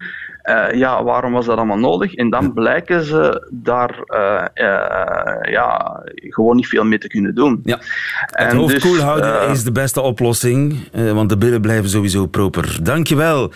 Uh, 0.44 0.72
ja, 0.72 1.04
waarom 1.04 1.32
was 1.32 1.46
dat 1.46 1.56
allemaal 1.56 1.78
nodig? 1.78 2.14
En 2.14 2.30
dan 2.30 2.52
blijken 2.52 3.04
ze 3.04 3.48
daar 3.50 3.98
uh, 4.06 4.44
ja, 5.52 6.00
gewoon 6.12 6.56
niet 6.56 6.66
veel 6.66 6.84
mee 6.84 6.98
te 6.98 7.08
kunnen 7.08 7.34
doen. 7.34 7.60
Ja. 7.64 7.78
Het 8.26 8.52
hoofd 8.52 8.72
dus, 8.72 8.82
koel 8.82 8.98
houden 8.98 9.48
is 9.48 9.64
de 9.64 9.72
beste 9.72 10.00
oplossing, 10.00 10.88
want 11.12 11.28
de 11.28 11.36
billen 11.36 11.60
blijven 11.60 11.90
sowieso 11.90 12.26
proper. 12.26 12.78
Dankjewel 12.82 13.52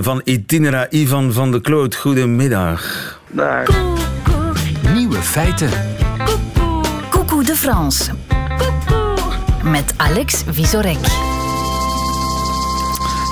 van 0.00 0.20
Itinera 0.24 0.86
Ivan 0.90 1.32
van 1.32 1.50
de 1.50 1.60
Kloot. 1.60 1.94
Goedemiddag. 1.94 3.20
Dag. 3.30 3.68
Nieuwe 4.94 5.16
feiten. 5.16 5.70
Coucou 7.10 7.44
de 7.44 7.54
France. 7.54 8.12
Met 9.62 9.94
Alex 9.96 10.44
Visorek. 10.50 11.27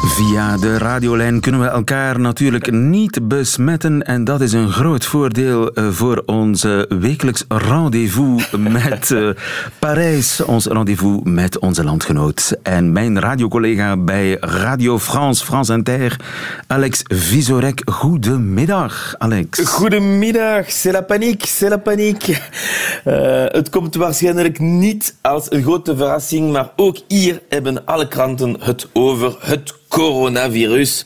Via 0.07 0.57
de 0.57 0.79
radiolijn 0.79 1.41
kunnen 1.41 1.61
we 1.61 1.67
elkaar 1.67 2.21
natuurlijk 2.21 2.71
niet 2.71 3.29
besmetten 3.29 4.03
en 4.03 4.25
dat 4.25 4.41
is 4.41 4.53
een 4.53 4.71
groot 4.71 5.05
voordeel 5.05 5.73
eh, 5.73 5.89
voor 5.89 6.23
onze 6.27 6.87
wekelijks 6.89 7.45
rendezvous 7.49 8.51
met 8.59 9.11
uh, 9.11 9.31
Parijs, 9.79 10.41
ons 10.41 10.67
rendezvous 10.67 11.21
met 11.25 11.59
onze 11.59 11.85
landgenoot. 11.85 12.57
En 12.63 12.93
mijn 12.93 13.21
radiocollega 13.21 13.97
bij 13.97 14.37
Radio 14.41 14.99
France, 14.99 15.45
France 15.45 15.73
Inter, 15.73 16.21
Alex 16.67 17.01
Visorek. 17.05 17.83
Goedemiddag, 17.91 19.15
Alex. 19.19 19.61
Goedemiddag, 19.61 20.71
c'est 20.71 20.93
la 20.93 21.03
paniek, 21.03 21.43
c'est 21.47 21.69
la 21.69 21.79
paniek. 21.79 22.29
Uh, 22.29 23.45
het 23.47 23.71
komt 23.71 23.95
waarschijnlijk 23.95 24.59
niet 24.59 25.15
als 25.23 25.47
een 25.53 25.63
grote 25.63 25.97
verrassing, 25.97 26.53
maar 26.53 26.71
ook 26.77 26.97
hier 27.09 27.41
hebben 27.49 27.85
alle 27.85 28.09
kranten 28.09 28.57
het 28.61 28.89
over 28.93 29.37
het 29.41 29.75
coronavirus. 29.97 31.05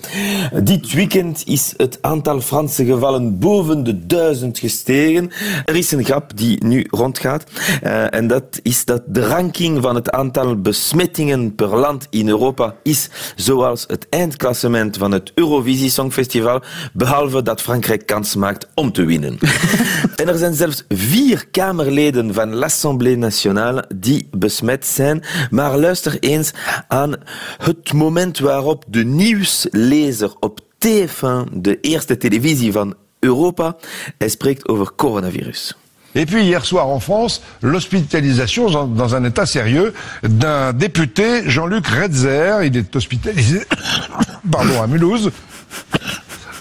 Dit 0.62 0.92
weekend 0.92 1.42
is 1.46 1.74
het 1.76 1.98
aantal 2.00 2.40
Franse 2.40 2.84
gevallen 2.84 3.38
boven 3.38 3.84
de 3.84 4.06
duizend 4.06 4.58
gestegen. 4.58 5.30
Er 5.64 5.76
is 5.76 5.90
een 5.90 6.04
grap 6.04 6.36
die 6.36 6.64
nu 6.64 6.86
rondgaat. 6.90 7.44
Uh, 7.82 8.14
en 8.14 8.26
dat 8.26 8.60
is 8.62 8.84
dat 8.84 9.02
de 9.06 9.26
ranking 9.26 9.82
van 9.82 9.94
het 9.94 10.10
aantal 10.10 10.60
besmettingen 10.60 11.54
per 11.54 11.76
land 11.76 12.06
in 12.10 12.28
Europa 12.28 12.74
is 12.82 13.08
zoals 13.36 13.84
het 13.86 14.06
eindklassement 14.08 14.96
van 14.96 15.12
het 15.12 15.32
Eurovisie 15.34 15.90
Songfestival, 15.90 16.62
behalve 16.92 17.42
dat 17.42 17.60
Frankrijk 17.60 18.06
kans 18.06 18.34
maakt 18.34 18.68
om 18.74 18.92
te 18.92 19.04
winnen. 19.04 19.38
en 20.20 20.28
er 20.28 20.38
zijn 20.38 20.54
zelfs 20.54 20.84
vier 20.88 21.46
Kamerleden 21.50 22.34
van 22.34 22.54
l'Assemblée 22.54 23.16
nationale 23.16 23.84
die 23.94 24.28
besmet 24.30 24.86
zijn. 24.86 25.22
Maar 25.50 25.78
luister 25.78 26.16
eens 26.20 26.50
aan 26.88 27.14
het 27.58 27.92
moment 27.92 28.38
waarop 28.38 28.79
de 28.88 29.04
nieuwslezer 29.04 30.34
op 30.40 30.60
TF1, 30.86 31.52
de 31.52 31.80
eerste 31.80 32.16
televisie 32.16 32.72
van 32.72 32.94
Europa, 33.18 33.76
hij 34.18 34.28
spreekt 34.28 34.68
over 34.68 34.92
coronavirus. 34.96 35.74
Et 36.12 36.26
puis 36.26 36.42
hier 36.42 36.64
soir 36.64 36.86
en 36.86 37.00
France, 37.00 37.40
l'hospitalisation 37.60 38.88
dans 38.96 39.14
un 39.14 39.24
état 39.24 39.46
sérieux 39.46 39.92
d'un 40.22 40.72
député, 40.72 41.48
Jean-Luc 41.48 41.86
Redzer. 41.86 42.64
Il 42.64 42.76
est 42.76 42.96
hospitalisé 42.96 43.62
pardon, 44.50 44.82
à 44.82 44.86
Mulhouse. 44.86 45.30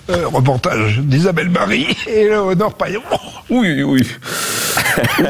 Euh, 0.10 0.28
reportage 0.28 1.00
d'Isabelle 1.00 1.50
Marie 1.50 1.96
et 2.08 2.26
Léonore 2.26 2.74
Payon. 2.76 3.02
Oui, 3.50 3.84
oui. 3.84 4.06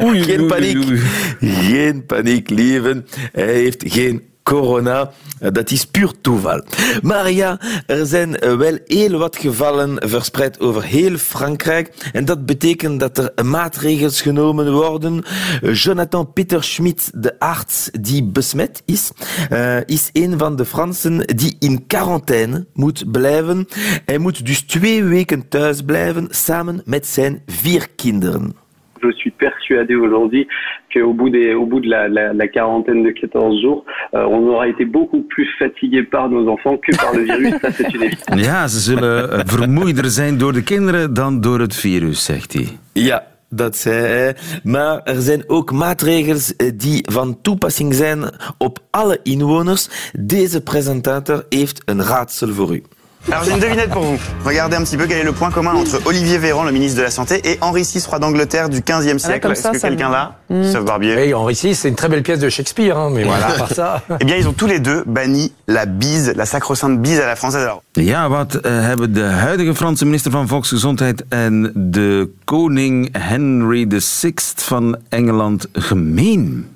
oui 0.02 0.22
geen 0.26 0.46
paniek. 0.46 0.76
Oui, 0.76 1.00
oui. 1.40 1.50
Geen 1.50 2.06
paniek, 2.06 2.50
lieven. 2.50 3.06
Hij 3.32 3.54
heeft 3.54 3.82
geen 3.86 4.22
corona. 4.50 5.10
Dat 5.52 5.70
is 5.70 5.84
puur 5.84 6.12
toeval. 6.20 6.62
Maar 7.02 7.30
ja, 7.30 7.60
er 7.86 8.06
zijn 8.06 8.30
wel 8.38 8.78
heel 8.86 9.18
wat 9.18 9.36
gevallen 9.36 10.08
verspreid 10.08 10.60
over 10.60 10.84
heel 10.84 11.16
Frankrijk. 11.16 12.10
En 12.12 12.24
dat 12.24 12.46
betekent 12.46 13.00
dat 13.00 13.18
er 13.18 13.46
maatregelen 13.46 14.12
genomen 14.12 14.72
worden. 14.72 15.24
Jonathan 15.72 16.32
Peter 16.32 16.64
Schmidt, 16.64 17.22
de 17.22 17.38
arts 17.38 17.88
die 18.00 18.24
besmet 18.24 18.82
is, 18.84 19.10
uh, 19.52 19.76
is 19.86 20.10
een 20.12 20.38
van 20.38 20.56
de 20.56 20.64
Fransen 20.64 21.26
die 21.36 21.56
in 21.58 21.86
quarantaine 21.86 22.66
moet 22.72 23.10
blijven. 23.10 23.66
Hij 24.04 24.18
moet 24.18 24.46
dus 24.46 24.62
twee 24.62 25.04
weken 25.04 25.48
thuis 25.48 25.82
blijven 25.82 26.28
samen 26.30 26.82
met 26.84 27.06
zijn 27.06 27.42
vier 27.46 27.88
kinderen. 27.96 28.59
Je 29.02 29.16
suis 29.16 29.30
persuadé 29.30 29.94
aujourd'hui 29.94 30.46
qu'au 30.92 31.12
bout, 31.12 31.30
des, 31.30 31.54
au 31.54 31.66
bout 31.66 31.80
de 31.80 31.88
la, 31.88 32.08
la, 32.08 32.32
la 32.32 32.48
quarantaine 32.48 33.02
de 33.02 33.10
14 33.10 33.60
jours, 33.60 33.84
euh, 34.14 34.24
on 34.24 34.46
aura 34.48 34.68
été 34.68 34.84
beaucoup 34.84 35.22
plus 35.22 35.48
fatigué 35.58 36.02
par 36.02 36.28
nos 36.28 36.48
enfants 36.48 36.76
que 36.76 36.96
par 36.96 37.14
le 37.14 37.22
virus. 37.22 37.54
Ça, 37.60 37.70
c'est 37.72 37.94
une 37.94 38.02
évidence. 38.02 38.44
Ja, 38.50 38.68
ze 38.68 38.78
zullen 38.78 39.30
eh, 39.30 39.40
vermoeider 39.44 40.04
zijn 40.10 40.38
door 40.38 40.52
de 40.52 40.62
kinderen 40.62 41.14
dan 41.14 41.40
door 41.40 41.60
het 41.60 41.76
virus, 41.76 42.24
zegt 42.24 42.52
hij. 42.52 42.66
Ja, 42.92 43.26
dat 43.48 43.76
zei 43.76 43.96
hij. 43.96 44.36
Maar 44.64 45.02
er 45.02 45.20
zijn 45.20 45.44
ook 45.46 45.72
maatregelen 45.72 46.40
eh, 46.56 46.70
die 46.74 47.04
van 47.12 47.40
toepassing 47.42 47.94
zijn 47.94 48.24
op 48.58 48.78
alle 48.90 49.20
inwoners. 49.22 50.12
Deze 50.18 50.62
presentator 50.62 51.44
heeft 51.48 51.82
een 51.84 52.02
raadsel 52.02 52.48
voor 52.48 52.74
u. 52.74 52.82
Alors 53.28 53.44
j'ai 53.44 53.52
une 53.52 53.58
devinette 53.60 53.90
pour 53.90 54.02
vous. 54.02 54.18
Regardez 54.44 54.76
un 54.76 54.82
petit 54.82 54.96
peu 54.96 55.06
quel 55.06 55.18
est 55.18 55.24
le 55.24 55.32
point 55.32 55.50
commun 55.50 55.74
entre 55.74 56.00
Olivier 56.06 56.38
Véran, 56.38 56.64
le 56.64 56.72
ministre 56.72 56.96
de 56.98 57.02
la 57.02 57.10
Santé, 57.10 57.40
et 57.44 57.58
Henri 57.60 57.82
VI, 57.82 58.02
roi 58.08 58.18
d'Angleterre 58.18 58.68
du 58.70 58.80
15e 58.80 59.18
siècle. 59.18 59.46
Ah, 59.48 59.52
Est-ce 59.52 59.68
que 59.68 59.78
quelqu'un 59.80 60.08
là 60.10 60.36
Mm. 60.50 60.64
Sauf 60.72 60.84
Barbier. 60.84 61.14
Oui, 61.16 61.32
Henri 61.32 61.54
VI, 61.54 61.76
c'est 61.76 61.88
une 61.88 61.94
très 61.94 62.08
belle 62.08 62.24
pièce 62.24 62.40
de 62.40 62.48
Shakespeare, 62.48 62.96
hein, 62.98 63.10
mais 63.14 63.22
voilà, 63.22 63.46
à 63.50 63.52
part 63.52 63.72
ça. 63.72 64.02
Eh 64.20 64.24
bien, 64.24 64.34
ils 64.36 64.48
ont 64.48 64.52
tous 64.52 64.66
les 64.66 64.80
deux 64.80 65.04
banni 65.06 65.52
la 65.68 65.86
bise, 65.86 66.32
la 66.34 66.44
sacro-sainte 66.44 66.98
bise 67.00 67.20
à 67.20 67.26
la 67.26 67.36
française. 67.36 67.62
Alors, 67.62 67.82
Ja, 67.96 68.28
wat 68.28 68.54
uh, 68.54 68.60
hebben 68.64 69.12
de 69.14 69.22
huidige 69.22 69.74
Franse 69.74 70.04
minister 70.04 70.30
van 70.32 70.48
Volksgezondheid 70.48 71.24
en 71.28 71.70
de 71.74 72.30
koning 72.44 73.08
Henry 73.12 73.86
VI 73.88 74.34
van 74.56 74.96
Engeland 75.10 75.66
gemeen? 75.72 76.66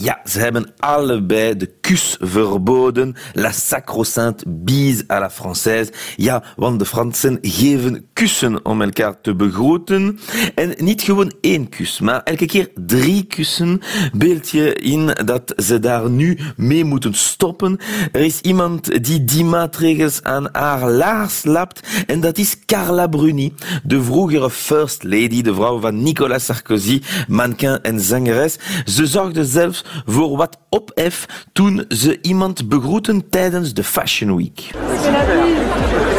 Ja, 0.00 0.20
ze 0.24 0.38
hebben 0.38 0.72
allebei 0.78 1.56
de 1.56 1.70
kus 1.80 2.16
verboden. 2.20 3.14
La 3.32 3.52
sacro-sainte 3.52 4.44
bise 4.48 5.04
à 5.08 5.18
la 5.18 5.30
française. 5.30 5.92
Ja, 6.16 6.42
want 6.56 6.78
de 6.78 6.84
Fransen 6.84 7.38
geven 7.42 8.06
kussen 8.12 8.64
om 8.64 8.82
elkaar 8.82 9.20
te 9.20 9.34
begroeten. 9.34 10.18
En 10.54 10.74
niet 10.76 11.02
gewoon 11.02 11.32
één 11.40 11.68
kus, 11.68 12.00
maar 12.00 12.22
elke 12.22 12.46
keer 12.46 12.68
drie 12.74 13.24
kussen. 13.24 13.80
Beeld 14.12 14.50
je 14.50 14.74
in 14.74 15.06
dat 15.24 15.52
ze 15.56 15.78
daar 15.78 16.10
nu 16.10 16.38
mee 16.56 16.84
moeten 16.84 17.14
stoppen. 17.14 17.78
Er 18.12 18.20
is 18.20 18.40
iemand 18.40 19.04
die 19.04 19.24
die 19.24 19.44
maatregels 19.44 20.22
aan 20.22 20.48
haar 20.52 20.90
laars 20.90 21.44
lapt. 21.44 21.80
En 22.06 22.20
dat 22.20 22.38
is 22.38 22.56
Carla 22.66 23.06
Bruni, 23.06 23.52
de 23.82 24.02
vroegere 24.02 24.50
first 24.50 25.02
lady, 25.02 25.42
de 25.42 25.54
vrouw 25.54 25.80
van 25.80 26.02
Nicolas 26.02 26.44
Sarkozy, 26.44 27.02
mannequin 27.28 27.82
en 27.82 28.00
zangeres. 28.00 28.56
Ze 28.84 29.06
zorgde 29.06 29.44
zelfs 29.44 29.83
voor 30.06 30.36
wat 30.36 30.58
ophef 30.68 31.26
toen 31.52 31.84
ze 31.88 32.18
iemand 32.22 32.68
begroeten 32.68 33.28
tijdens 33.30 33.74
de 33.74 33.84
Fashion 33.84 34.36
Week. 34.36 34.70
C'est 35.02 35.12
la 35.12 35.24
vie, 35.24 35.54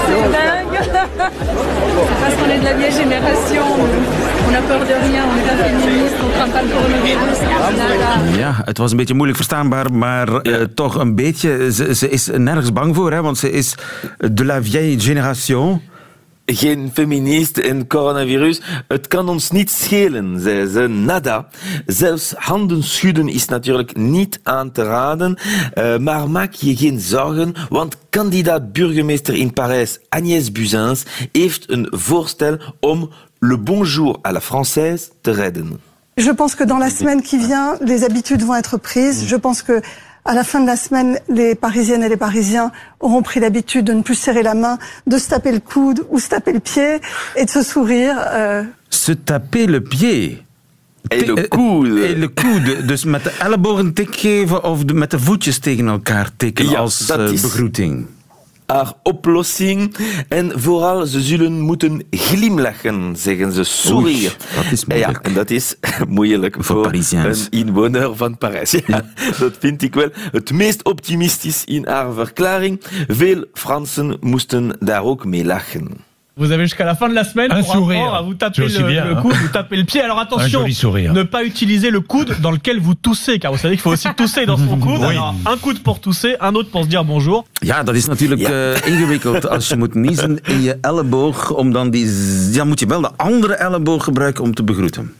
c'est 0.07 0.31
dingue. 0.31 0.65
C'est 2.07 2.19
parce 2.21 2.35
qu'on 2.35 2.49
est 2.49 2.59
de 2.59 2.63
la 2.63 2.73
vieille 2.73 2.91
génération. 2.91 3.63
On 4.47 4.51
n'a 4.51 4.61
peur 4.61 4.79
de 4.79 4.93
rien, 5.09 5.23
on 5.29 5.37
est 5.37 5.47
pas 5.47 5.63
féministe, 5.63 6.15
on 6.23 6.29
craint 6.31 6.49
pas 6.49 6.61
le 6.61 6.69
coronavirus. 6.69 7.39
Nada. 7.41 8.37
Ja, 8.37 8.61
het 8.65 8.77
was 8.77 8.91
een 8.91 8.97
beetje 8.97 9.13
moeilijk 9.13 9.37
verstaanbaar, 9.37 9.93
maar 9.93 10.47
uh, 10.47 10.61
toch 10.61 10.95
een 10.95 11.15
beetje. 11.15 11.71
Ze, 11.71 11.95
ze, 11.95 12.09
is 12.09 12.29
nergens 12.37 12.73
bang 12.73 12.95
voor, 12.95 13.11
hè, 13.11 13.21
want 13.21 13.37
ze 13.37 13.51
is 13.51 13.75
de 14.17 14.45
la 14.45 14.63
vieille 14.63 14.99
génération. 14.99 15.81
Geen 16.45 16.91
feminist 16.93 17.57
en 17.57 17.87
coronavirus. 17.87 18.61
Het 18.87 19.07
kan 19.07 19.29
ons 19.29 19.51
niet 19.51 19.71
schelen, 19.71 20.39
zei 20.39 20.67
ze. 20.67 20.87
Nada. 20.87 21.47
Zelfs 21.85 22.33
handen 22.35 22.83
schudden 22.83 23.27
is 23.27 23.45
natuurlijk 23.45 23.95
niet 23.95 24.39
aan 24.43 24.71
te 24.71 24.83
raden. 24.83 25.37
Uh, 25.75 25.97
maar 25.97 26.29
maak 26.29 26.53
je 26.53 26.75
geen 26.75 26.99
zorgen, 26.99 27.53
want 27.69 27.97
kandidaat 28.09 28.73
burgemeester 28.73 29.35
in 29.35 29.53
Parijs, 29.53 29.99
Agnès 30.09 30.51
Buzyn, 30.51 30.95
heeft 31.31 31.69
een 31.69 31.87
voorstel 31.89 32.57
om 32.79 33.09
le 33.39 33.57
bonjour 33.57 34.19
à 34.21 34.31
la 34.31 34.41
française 34.41 35.01
te 35.21 35.31
redden. 35.31 35.79
Je 36.13 36.33
pense 36.33 36.55
que 36.55 36.65
dans 36.65 36.79
la 36.79 36.89
semaine 36.89 37.21
qui 37.21 37.37
vient, 37.37 37.77
les 37.79 38.03
habitudes 38.03 38.45
vont 38.45 38.57
être 38.57 38.77
prises. 38.77 39.29
Je 39.29 39.39
pense 39.39 39.63
que 39.63 39.81
à 40.25 40.33
la 40.33 40.43
fin 40.43 40.59
de 40.59 40.65
la 40.65 40.75
semaine, 40.75 41.19
les 41.29 41.53
Parisiennes 41.55 42.03
et 42.03 42.09
les 42.09 42.17
Parisiens 42.17 42.71
auront 42.99 43.21
pris 43.21 43.39
l'habitude 43.39 43.85
de 43.85 43.93
ne 43.93 44.01
plus 44.01 44.15
serrer 44.15 44.43
la 44.43 44.55
main, 44.55 44.79
de 45.05 45.17
se 45.17 45.29
taper 45.29 45.51
le 45.51 45.59
coude 45.59 46.05
ou 46.09 46.19
se 46.19 46.29
taper 46.29 46.53
le 46.53 46.59
pied 46.59 46.99
et 47.35 47.45
de 47.45 47.49
se 47.49 47.61
sourire. 47.61 48.15
Euh... 48.33 48.63
Se 48.89 49.11
taper 49.11 49.67
le 49.67 49.81
pied. 49.81 50.41
En 51.11 51.35
de 51.35 51.47
coude. 51.47 52.15
En 52.15 52.19
de 52.19 52.27
coude. 52.27 52.85
Dus 52.85 53.05
met 53.05 53.23
de 53.23 53.31
ellebogen 53.39 53.93
tik 53.93 54.15
geven 54.15 54.63
of 54.63 54.83
de, 54.83 54.93
met 54.93 55.11
de 55.11 55.19
voetjes 55.19 55.59
tegen 55.59 55.87
elkaar 55.87 56.29
tikken 56.37 56.69
ja, 56.69 56.79
als 56.79 57.09
uh, 57.09 57.31
is... 57.31 57.41
begroeting 57.41 58.05
haar 58.65 58.93
oplossing. 59.03 59.95
En 60.29 60.59
vooral, 60.59 61.05
ze 61.05 61.21
zullen 61.21 61.59
moeten 61.59 62.03
glimlachen, 62.11 63.15
zeggen 63.17 63.51
ze. 63.51 63.63
Sourire. 63.63 64.31
dat 64.55 64.71
is 64.71 64.85
moeilijk. 64.85 65.17
Ja, 65.17 65.21
en 65.21 65.33
dat 65.33 65.49
is 65.49 65.75
moeilijk 66.07 66.55
voor, 66.59 66.63
voor 66.63 66.93
een 66.93 67.35
inwoner 67.49 68.15
van 68.15 68.37
Parijs. 68.37 68.71
Ja, 68.87 69.11
dat 69.39 69.55
vind 69.59 69.81
ik 69.81 69.93
wel 69.93 70.09
het 70.31 70.51
meest 70.51 70.83
optimistisch 70.83 71.63
in 71.63 71.87
haar 71.87 72.13
verklaring. 72.13 72.81
Veel 73.07 73.45
Fransen 73.53 74.17
moesten 74.19 74.77
daar 74.79 75.03
ook 75.03 75.25
mee 75.25 75.45
lachen. 75.45 76.03
Vous 76.37 76.51
avez 76.51 76.63
jusqu'à 76.63 76.83
la 76.83 76.95
fin 76.95 77.07
de 77.07 77.13
la 77.13 77.23
semaine 77.23 77.49
Un 77.49 77.61
pour 77.61 77.71
sourire. 77.71 77.99
apprendre 77.99 78.17
à 78.17 78.21
vous 78.21 78.33
taper 78.33 78.67
le, 78.67 78.83
bien, 78.87 79.05
le 79.05 79.11
hein. 79.15 79.21
coude, 79.21 79.35
vous 79.35 79.47
taper 79.47 79.77
le 79.77 79.85
pied. 79.85 80.01
Alors 80.01 80.19
attention, 80.19 80.65
ne 80.65 81.23
pas 81.23 81.45
utiliser 81.45 81.89
le 81.91 82.01
coude 82.01 82.35
dans 82.41 82.51
lequel 82.51 82.81
vous 82.81 82.93
toussez, 82.93 83.39
car 83.39 83.53
vous 83.53 83.57
savez 83.57 83.75
qu'il 83.75 83.81
faut 83.81 83.91
aussi 83.93 84.13
tousser 84.15 84.45
dans 84.45 84.57
son 84.57 84.77
coude. 84.77 84.99
Oui. 84.99 85.11
Alors, 85.15 85.33
un 85.45 85.55
coude 85.55 85.79
pour 85.81 86.01
tousser, 86.01 86.35
un 86.41 86.53
autre 86.55 86.69
pour 86.71 86.83
se 86.83 86.89
dire 86.89 87.05
bonjour. 87.05 87.45
Ja, 87.61 87.83
dat 87.83 87.95
is 87.95 88.07
natuurlijk 88.07 88.41
eh, 88.41 88.87
ingewikkeld 88.87 89.47
als 89.47 89.67
je 89.69 89.77
moet 89.77 89.93
niezen 89.95 90.39
in 90.43 90.61
je 90.61 90.77
elleboog. 90.81 91.51
Om 91.51 91.71
dan 91.71 91.89
die, 91.89 92.05
dan 92.51 92.67
moet 92.67 92.79
je 92.79 92.85
wel 92.85 93.01
de 93.01 93.11
andere 93.15 93.53
elleboog 93.53 94.03
gebruiken 94.03 94.43
om 94.43 94.53
te 94.53 94.63
begroeten. 94.63 95.13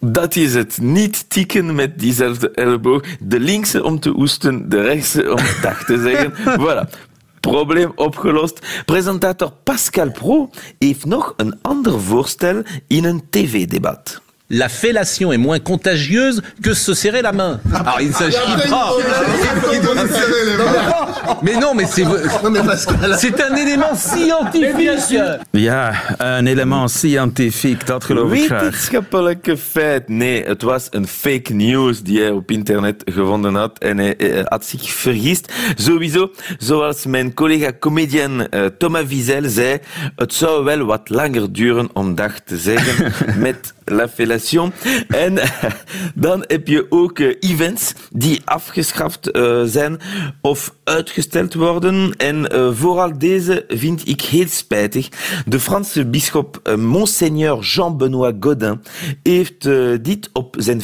Dat 0.00 0.36
is 0.36 0.54
het. 0.54 0.78
Niet 0.80 1.24
tikken 1.30 1.74
met 1.74 1.98
diezelfde 1.98 2.50
elleboog. 2.50 3.02
De 3.20 3.40
linkse 3.40 3.84
om 3.84 4.00
te 4.00 4.12
oesten, 4.16 4.68
de 4.68 4.80
rechtse 4.80 5.32
om 5.32 5.42
dag 5.62 5.84
te 5.84 6.00
zeggen. 6.02 6.32
Voilà. 6.60 7.07
Probleem 7.40 7.92
opgelost. 7.94 8.82
Presentator 8.84 9.52
Pascal 9.64 10.10
Pro 10.10 10.50
heeft 10.78 11.04
nog 11.04 11.34
een 11.36 11.58
ander 11.62 12.00
voorstel 12.00 12.62
in 12.86 13.04
een 13.04 13.22
tv-debat. 13.30 14.20
La 14.50 14.70
fellation 14.70 15.30
est 15.30 15.36
moins 15.36 15.58
contagieuse 15.58 16.40
que 16.62 16.72
se 16.72 16.94
serrer 16.94 17.20
la 17.20 17.32
main. 17.32 17.60
Alors 17.74 18.00
il 18.00 18.08
ne 18.08 18.12
s'agit 18.14 18.38
pas. 18.70 18.92
Mais 21.42 21.56
non, 21.56 21.74
mais 21.74 21.84
c'est 21.84 22.04
c'est 23.18 23.42
un 23.42 23.56
élément 23.56 23.94
scientifique. 23.94 25.20
Ja, 25.52 25.92
een 26.18 26.46
element 26.46 26.90
scientifiek, 26.90 27.86
dat 27.86 28.04
geloof 28.04 28.32
ik 28.32 28.44
graag. 28.44 28.62
Wetenschappelijke 28.62 29.56
feit. 29.56 30.08
Nee, 30.08 30.44
het 30.44 30.62
was 30.62 30.86
een 30.90 31.06
fake 31.06 31.52
news 31.52 32.02
die 32.02 32.20
hij 32.20 32.30
op 32.30 32.50
internet 32.50 33.02
gevonden 33.04 33.54
had. 33.54 33.78
En 33.78 33.98
hij 33.98 34.16
eh, 34.16 34.44
had 34.44 34.64
zich 34.64 34.90
vergist. 34.90 35.52
Sowieso, 35.76 36.30
zoals 36.58 37.06
mijn 37.06 37.34
collega 37.34 37.70
comedian 37.78 38.48
eh, 38.48 38.64
Thomas 38.78 39.04
Wiesel 39.06 39.42
zei, 39.48 39.78
het 40.16 40.34
zou 40.34 40.64
wel 40.64 40.84
wat 40.84 41.08
langer 41.08 41.52
duren 41.52 41.88
om 41.92 42.14
dag 42.14 42.40
te 42.40 42.56
zeggen 42.56 43.12
met 43.46 43.72
la 43.84 44.08
fellation. 44.08 44.37
En 45.08 45.38
dan 46.14 46.44
heb 46.46 46.68
je 46.68 46.86
ook 46.88 47.18
eh, 47.18 47.36
events 47.40 47.92
die 48.12 48.40
afgeschaft 48.44 49.30
eh, 49.30 49.62
zijn 49.64 49.98
of 50.40 50.74
uitgesteld 50.84 51.54
worden. 51.54 52.14
En 52.16 52.50
eh, 52.50 52.70
vooral 52.72 53.18
deze 53.18 53.64
vind 53.68 54.08
ik 54.08 54.20
heel 54.20 54.48
spijtig. 54.48 55.08
De 55.46 55.60
Franse 55.60 56.06
bisschop 56.06 56.60
eh, 56.62 56.74
Monseigneur 56.74 57.58
Jean-Benoît 57.58 58.36
Godin 58.40 58.80
heeft 59.22 59.62
dit 60.02 60.30
op 60.32 60.56
zijn 60.58 60.82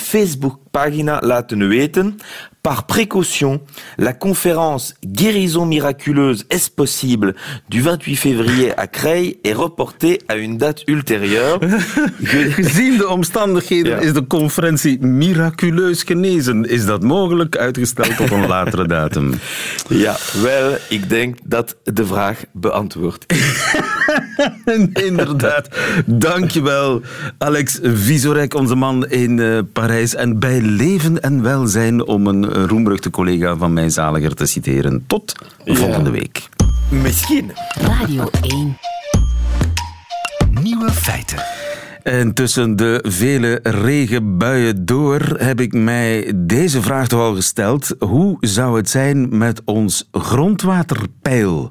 Facebookpagina 0.74 1.20
laten 1.22 1.68
weten. 1.68 2.18
Par 2.64 2.86
précaution, 2.86 3.60
la 3.98 4.14
conférence 4.14 4.94
Guérison 5.02 5.66
miraculeuse 5.66 6.46
est 6.48 6.74
possible 6.74 7.34
du 7.68 7.82
28 7.82 8.16
février 8.16 8.72
à 8.78 8.86
Creil 8.86 9.36
est 9.44 9.52
reportée 9.52 10.18
à 10.28 10.36
une 10.36 10.56
date 10.56 10.82
ultérieure. 10.86 11.60
Gezien 12.56 12.96
de 12.96 13.06
omstandigheden 13.06 14.00
is 14.02 14.12
de 14.12 14.26
conferentie 14.26 14.98
miraculeus 15.00 16.02
genezen. 16.02 16.64
Is 16.64 16.86
dat 16.86 17.02
mogelijk 17.02 17.56
uitgesteld 17.56 18.16
tot 18.16 18.30
een 18.30 18.46
latere 18.46 18.86
datum? 18.86 19.34
Ja, 19.88 20.16
wel, 20.42 20.76
ik 20.88 21.08
denk 21.08 21.36
dat 21.44 21.76
de 21.82 22.06
vraag 22.06 22.44
beantwoord 22.52 23.24
is. 23.26 23.76
Inderdaad. 25.08 25.68
Dankjewel, 26.06 27.02
Alex 27.38 27.78
Visorek, 27.82 28.54
onze 28.54 28.74
man 28.74 29.06
in 29.06 29.40
eh, 29.40 29.58
Parijs. 29.72 30.14
En 30.14 30.38
bij 30.38 30.60
leven 30.64 31.22
en 31.22 31.42
welzijn, 31.42 32.06
om 32.06 32.26
een 32.26 32.66
roemruchte 32.66 33.10
collega 33.10 33.56
van 33.56 33.72
mij 33.72 33.90
zaliger 33.90 34.34
te 34.34 34.46
citeren. 34.46 35.04
Tot 35.06 35.34
volgende 35.64 36.10
week. 36.10 36.48
Misschien. 36.88 37.52
Radio 37.74 38.28
1. 38.40 38.76
Nieuwe 40.62 40.90
feiten. 40.90 41.38
En 42.02 42.34
tussen 42.34 42.76
de 42.76 43.04
vele 43.08 43.60
regenbuien 43.62 44.84
door 44.84 45.20
heb 45.36 45.60
ik 45.60 45.72
mij 45.72 46.32
deze 46.36 46.82
vraag 46.82 47.06
toch 47.06 47.20
al 47.20 47.34
gesteld. 47.34 47.94
Hoe 47.98 48.36
zou 48.40 48.76
het 48.76 48.90
zijn 48.90 49.38
met 49.38 49.62
ons 49.64 50.08
grondwaterpeil? 50.12 51.70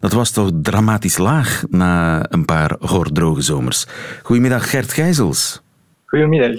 Dat 0.00 0.12
was 0.12 0.30
toch 0.30 0.50
dramatisch 0.62 1.18
laag 1.18 1.64
na 1.70 2.26
een 2.28 2.44
paar 2.44 2.76
gordroge 2.80 3.40
zomers. 3.40 3.86
Goedemiddag 4.22 4.70
Gert 4.70 4.92
Gijzels. 4.92 5.61
Goedemiddag. 6.12 6.50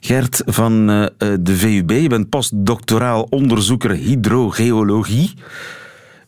Gert 0.00 0.42
van 0.46 0.90
eh, 0.90 1.02
eh, 1.02 1.08
de 1.40 1.52
VUB, 1.52 1.90
je 1.90 2.08
bent 2.08 2.28
postdoctoraal 2.28 3.26
onderzoeker 3.30 3.90
hydrogeologie. 3.90 5.32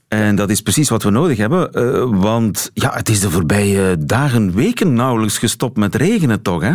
En 0.09 0.37
dat 0.37 0.51
is 0.51 0.61
precies 0.61 0.89
wat 0.89 1.03
we 1.03 1.11
nodig 1.11 1.37
hebben, 1.37 1.73
eh, 1.73 2.05
want 2.11 2.71
ja, 2.75 2.93
het 2.93 3.09
is 3.09 3.21
de 3.21 3.31
voorbije 3.31 3.97
dagen, 3.99 4.55
weken 4.55 4.95
nauwelijks 4.95 5.39
gestopt 5.39 5.77
met 5.77 5.95
regenen 5.95 6.43
toch, 6.43 6.63
hè? 6.63 6.73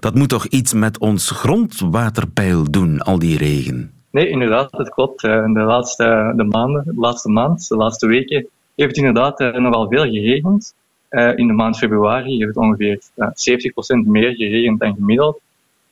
Dat 0.00 0.14
moet 0.14 0.28
toch 0.28 0.46
iets 0.46 0.72
met 0.72 0.98
ons 0.98 1.30
grondwaterpeil 1.30 2.70
doen, 2.70 3.00
al 3.00 3.18
die 3.18 3.38
regen? 3.38 3.92
Nee, 4.10 4.28
inderdaad, 4.28 4.70
dat 4.70 4.88
klopt. 4.88 5.20
De 5.20 5.64
laatste 5.66 6.32
de 6.36 6.44
maanden, 6.44 6.82
de 6.84 7.00
laatste 7.00 7.28
maand, 7.28 7.68
de 7.68 7.76
laatste 7.76 8.06
weken, 8.06 8.46
heeft 8.74 8.96
inderdaad 8.96 9.38
nogal 9.38 9.88
veel 9.88 10.04
geregend. 10.04 10.74
Eh, 11.08 11.32
In 11.36 11.46
de 11.46 11.52
maand 11.52 11.78
februari 11.78 12.36
heeft 12.36 12.46
het 12.46 12.56
ongeveer 12.56 13.00
eh, 13.14 13.28
70% 13.34 14.06
meer 14.06 14.34
geregend 14.34 14.80
dan 14.80 14.94
gemiddeld. 14.94 15.40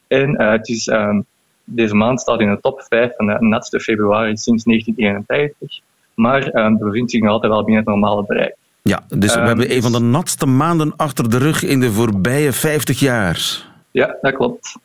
En 0.07 0.37
eh, 0.37 0.50
het 0.50 0.68
is, 0.68 0.88
ehm, 0.88 1.20
deze 1.64 1.94
maand 1.94 2.20
staat 2.20 2.40
in 2.40 2.50
de 2.50 2.59
top 2.61 2.87
5 2.88 3.12
van 3.16 3.26
de 3.26 3.37
natste 3.40 3.81
februari 3.81 4.37
sinds 4.37 4.64
1981. 4.64 5.81
Maar 6.14 6.48
ehm, 6.48 6.76
de 6.76 6.85
bevindt 6.85 7.11
zich 7.11 7.20
nog 7.20 7.31
altijd 7.31 7.52
wel 7.52 7.64
binnen 7.64 7.83
het 7.85 7.92
normale 7.92 8.24
bereik. 8.26 8.57
Ja, 8.83 9.05
dus 9.09 9.33
we 9.33 9.38
Ehm, 9.38 9.46
hebben 9.48 9.74
een 9.74 9.83
van 9.83 9.92
de 9.92 10.00
natste 10.00 10.46
maanden 10.46 10.96
achter 10.96 11.31
de 11.31 11.38
rug 11.38 11.62
in 11.62 11.81
de 11.81 11.92
voorbije 11.92 12.52
50 12.52 12.98
jaar. 13.00 13.64
Ja, 13.90 14.16
dat 14.20 14.35
klopt. 14.35 14.76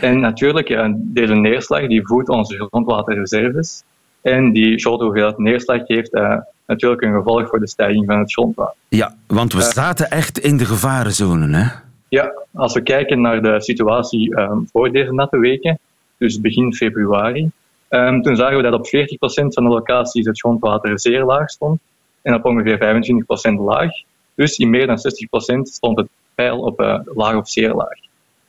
En 0.00 0.20
natuurlijk, 0.20 0.68
ja, 0.68 0.94
deze 0.96 1.34
neerslag 1.34 1.86
die 1.86 2.06
voedt 2.06 2.28
onze 2.28 2.66
grondwaterreserves. 2.68 3.82
En 4.20 4.52
die 4.52 4.78
grote 4.78 5.04
hoeveelheid 5.04 5.38
neerslag 5.38 5.86
heeft 5.86 6.12
eh, 6.14 6.36
natuurlijk 6.70 7.02
een 7.02 7.14
gevolg 7.14 7.48
voor 7.48 7.60
de 7.60 7.68
stijging 7.68 8.06
van 8.06 8.18
het 8.18 8.32
grondwater. 8.32 8.76
Ja, 8.88 9.14
want 9.26 9.52
we 9.52 9.62
zaten 9.62 10.10
echt 10.10 10.38
in 10.38 10.56
de 10.56 10.64
gevarenzone, 10.64 11.56
hè? 11.56 11.68
Ja, 12.08 12.32
als 12.52 12.74
we 12.74 12.82
kijken 12.82 13.20
naar 13.20 13.42
de 13.42 13.60
situatie 13.60 14.34
ehm, 14.34 14.58
voor 14.72 14.92
deze 14.92 15.12
natte 15.12 15.38
weken, 15.38 15.78
dus 16.18 16.40
begin 16.40 16.74
februari, 16.74 17.50
ehm, 17.88 18.20
toen 18.20 18.36
zagen 18.36 18.56
we 18.56 18.62
dat 18.62 18.72
op 18.72 18.86
40% 18.86 19.54
van 19.54 19.64
de 19.64 19.70
locaties 19.70 20.26
het 20.26 20.40
grondwater 20.40 21.00
zeer 21.00 21.24
laag 21.24 21.50
stond 21.50 21.80
en 22.22 22.34
op 22.34 22.44
ongeveer 22.44 22.78
25% 22.78 23.58
laag. 23.58 23.90
Dus 24.34 24.58
in 24.58 24.70
meer 24.70 24.86
dan 24.86 24.98
60% 24.98 25.68
stond 25.68 25.98
het 25.98 26.08
peil 26.34 26.58
op 26.60 26.80
eh, 26.80 26.98
laag 27.04 27.34
of 27.34 27.48
zeer 27.48 27.74
laag. 27.74 27.98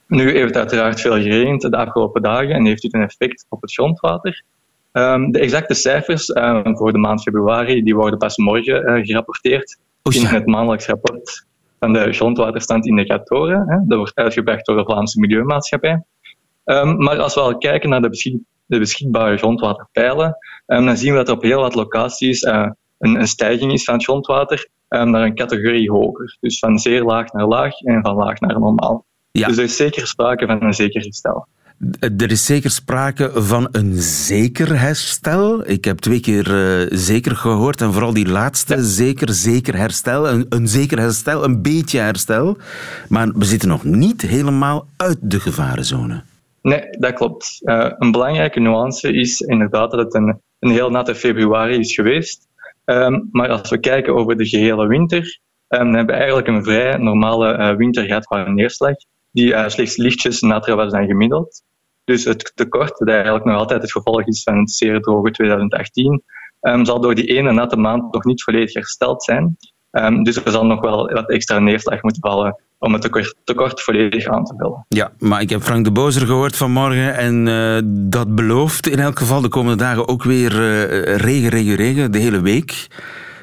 Nu 0.08 0.32
heeft 0.32 0.48
het 0.48 0.58
uiteraard 0.58 1.02
veel 1.02 1.22
geregend 1.22 1.62
de 1.62 1.78
afgelopen 1.78 2.22
dagen 2.22 2.50
en 2.50 2.66
heeft 2.66 2.82
dit 2.82 2.94
een 2.94 3.04
effect 3.04 3.46
op 3.50 3.62
het 3.62 3.74
grondwater. 3.74 4.44
Ehm, 4.92 5.32
de 5.32 5.40
exacte 5.40 5.74
cijfers 5.74 6.32
ehm, 6.32 6.76
voor 6.76 6.92
de 6.92 6.98
maand 6.98 7.22
februari 7.22 7.84
die 7.84 7.96
worden 7.96 8.20
pas 8.20 8.38
morgen 8.38 8.86
eh, 8.86 9.06
gerapporteerd 9.06 9.78
in 10.10 10.26
het 10.26 10.46
maandelijks 10.46 10.86
rapport 10.86 11.46
van 11.80 11.94
de 11.94 12.14
grondwaterstandindicatoren. 12.14 13.64
Hè. 13.68 13.78
Dat 13.88 13.98
wordt 13.98 14.16
uitgebracht 14.16 14.66
door 14.66 14.78
de 14.78 14.84
Vlaamse 14.84 15.20
Milieumaatschappij. 15.20 16.04
Ehm, 16.64 16.98
maar 16.98 17.20
als 17.20 17.34
we 17.34 17.40
al 17.40 17.58
kijken 17.58 17.90
naar 17.90 18.02
de, 18.02 18.10
beschik- 18.10 18.42
de 18.66 18.80
beschikbare 18.80 19.38
grondwaterpeilen, 19.38 20.38
dan 20.66 20.98
zien 20.98 21.12
we 21.12 21.18
dat 21.18 21.28
er 21.28 21.34
op 21.34 21.42
heel 21.42 21.62
wat 21.62 21.76
locaties 21.76 22.42
eh, 22.42 22.70
een, 23.00 23.16
een 23.20 23.28
stijging 23.28 23.72
is 23.72 23.84
van 23.84 23.94
het 23.94 24.04
grondwater 24.04 24.68
naar 24.90 25.24
een 25.24 25.36
categorie 25.36 25.92
hoger. 25.92 26.38
Dus 26.40 26.60
van 26.60 26.80
zeer 26.80 27.04
laag 27.04 27.32
naar 27.32 27.46
laag 27.48 27.80
en 27.80 28.02
van 28.02 28.16
laag 28.16 28.40
naar 28.40 28.60
normaal. 28.60 29.06
Dus 29.32 29.58
er 29.58 29.64
is 29.64 29.76
zeker 29.76 30.08
sprake 30.08 30.46
van 30.46 30.64
een 30.64 30.74
zeker 30.74 31.02
herstel. 31.02 31.48
Er 32.00 32.32
is 32.32 32.46
zeker 32.46 32.70
sprake 32.70 33.32
van 33.34 33.68
een 33.72 33.94
zeker 34.02 34.80
herstel. 34.80 35.70
Ik 35.70 35.86
heb 35.86 35.98
twee 35.98 36.20
keer 36.20 36.46
eh, 36.54 36.88
zeker 36.90 37.36
gehoord 37.36 37.82
en 37.82 37.94
vooral 37.94 38.14
die 38.14 38.28
laatste, 38.28 38.84
zeker, 38.84 39.34
zeker 39.34 39.78
herstel. 39.78 40.30
Een, 40.30 40.46
een 40.50 40.68
zeker 40.68 41.00
herstel, 41.00 41.44
een 41.44 41.62
beetje 41.62 42.00
herstel. 42.00 42.58
Maar 43.10 43.32
we 43.34 43.46
zitten 43.46 43.70
nog 43.70 43.84
niet 43.84 44.22
helemaal 44.22 44.86
uit 44.98 45.18
de 45.22 45.40
gevarenzone. 45.40 46.24
Nee, 46.62 46.90
dat 46.90 47.14
klopt. 47.14 47.60
Eh, 47.64 47.92
een 47.98 48.12
belangrijke 48.12 48.60
nuance 48.60 49.14
is 49.14 49.40
inderdaad 49.40 49.92
dat 49.92 50.00
het 50.00 50.14
een, 50.14 50.42
een 50.60 50.72
heel 50.72 50.90
natte 50.90 51.16
februari 51.16 51.78
is 51.78 51.94
geweest. 51.94 52.48
Ehm, 52.86 53.20
maar 53.32 53.50
als 53.50 53.70
we 53.70 53.80
kijken 53.80 54.16
over 54.16 54.38
de 54.38 54.48
gehele 54.48 54.88
winter, 54.88 55.40
ehm, 55.68 55.84
dan 55.84 55.94
hebben 55.94 56.16
we 56.16 56.22
eigenlijk 56.22 56.48
een 56.48 56.64
vrij 56.64 56.98
normale 56.98 57.52
eh, 57.52 57.76
winter 57.76 58.06
gehad 58.06 58.26
qua 58.26 58.50
neerslag, 58.50 58.96
die 59.32 59.70
slechts 59.70 59.98
lichtjes 59.98 60.42
natter 60.42 60.76
was 60.76 60.92
dan 60.92 61.06
gemiddeld. 61.06 61.64
Dus 62.04 62.24
het 62.24 62.52
tekort, 62.56 62.98
dat 62.98 63.08
eigenlijk 63.08 63.46
nog 63.46 63.58
altijd 63.58 63.82
het 63.82 63.92
gevolg 63.92 64.26
is 64.26 64.44
van 64.44 64.58
het 64.58 64.72
zeer 64.72 65.00
droge 65.02 65.32
2018, 65.32 66.24
ehm, 66.60 66.86
zal 66.86 67.02
door 67.02 67.16
die 67.16 67.26
ene 67.26 67.52
natte 67.52 67.78
maand 67.78 68.14
nog 68.14 68.24
niet 68.24 68.44
volledig 68.44 68.74
hersteld 68.74 69.24
zijn. 69.24 69.58
Ehm, 69.92 70.24
dus 70.24 70.36
er 70.36 70.52
zal 70.52 70.66
nog 70.66 70.82
wel 70.82 71.12
wat 71.12 71.30
extra 71.30 71.60
neerslag 71.60 72.02
moeten 72.02 72.22
vallen 72.22 72.56
om 72.80 72.94
het 72.94 73.02
tekort, 73.02 73.36
tekort 73.44 73.82
volledig 73.82 74.26
aan 74.26 74.44
te 74.44 74.54
vullen. 74.58 74.86
Ja, 74.88 75.12
maar 75.18 75.42
ik 75.42 75.50
heb 75.50 75.62
Frank 75.62 75.86
de 75.86 75.92
Bozer 75.92 76.26
gehoord 76.28 76.56
vanmorgen 76.56 77.16
en 77.16 77.48
eh, 77.48 77.82
dat 77.86 78.36
belooft 78.36 78.88
in 78.88 79.00
elk 79.00 79.20
geval 79.20 79.42
de 79.42 79.50
komende 79.50 79.78
dagen 79.78 80.08
ook 80.08 80.24
weer 80.24 80.52
eh, 80.52 81.16
regen, 81.16 81.50
regen, 81.50 81.76
regen, 81.76 82.12
de 82.12 82.18
hele 82.18 82.42
week. 82.42 82.88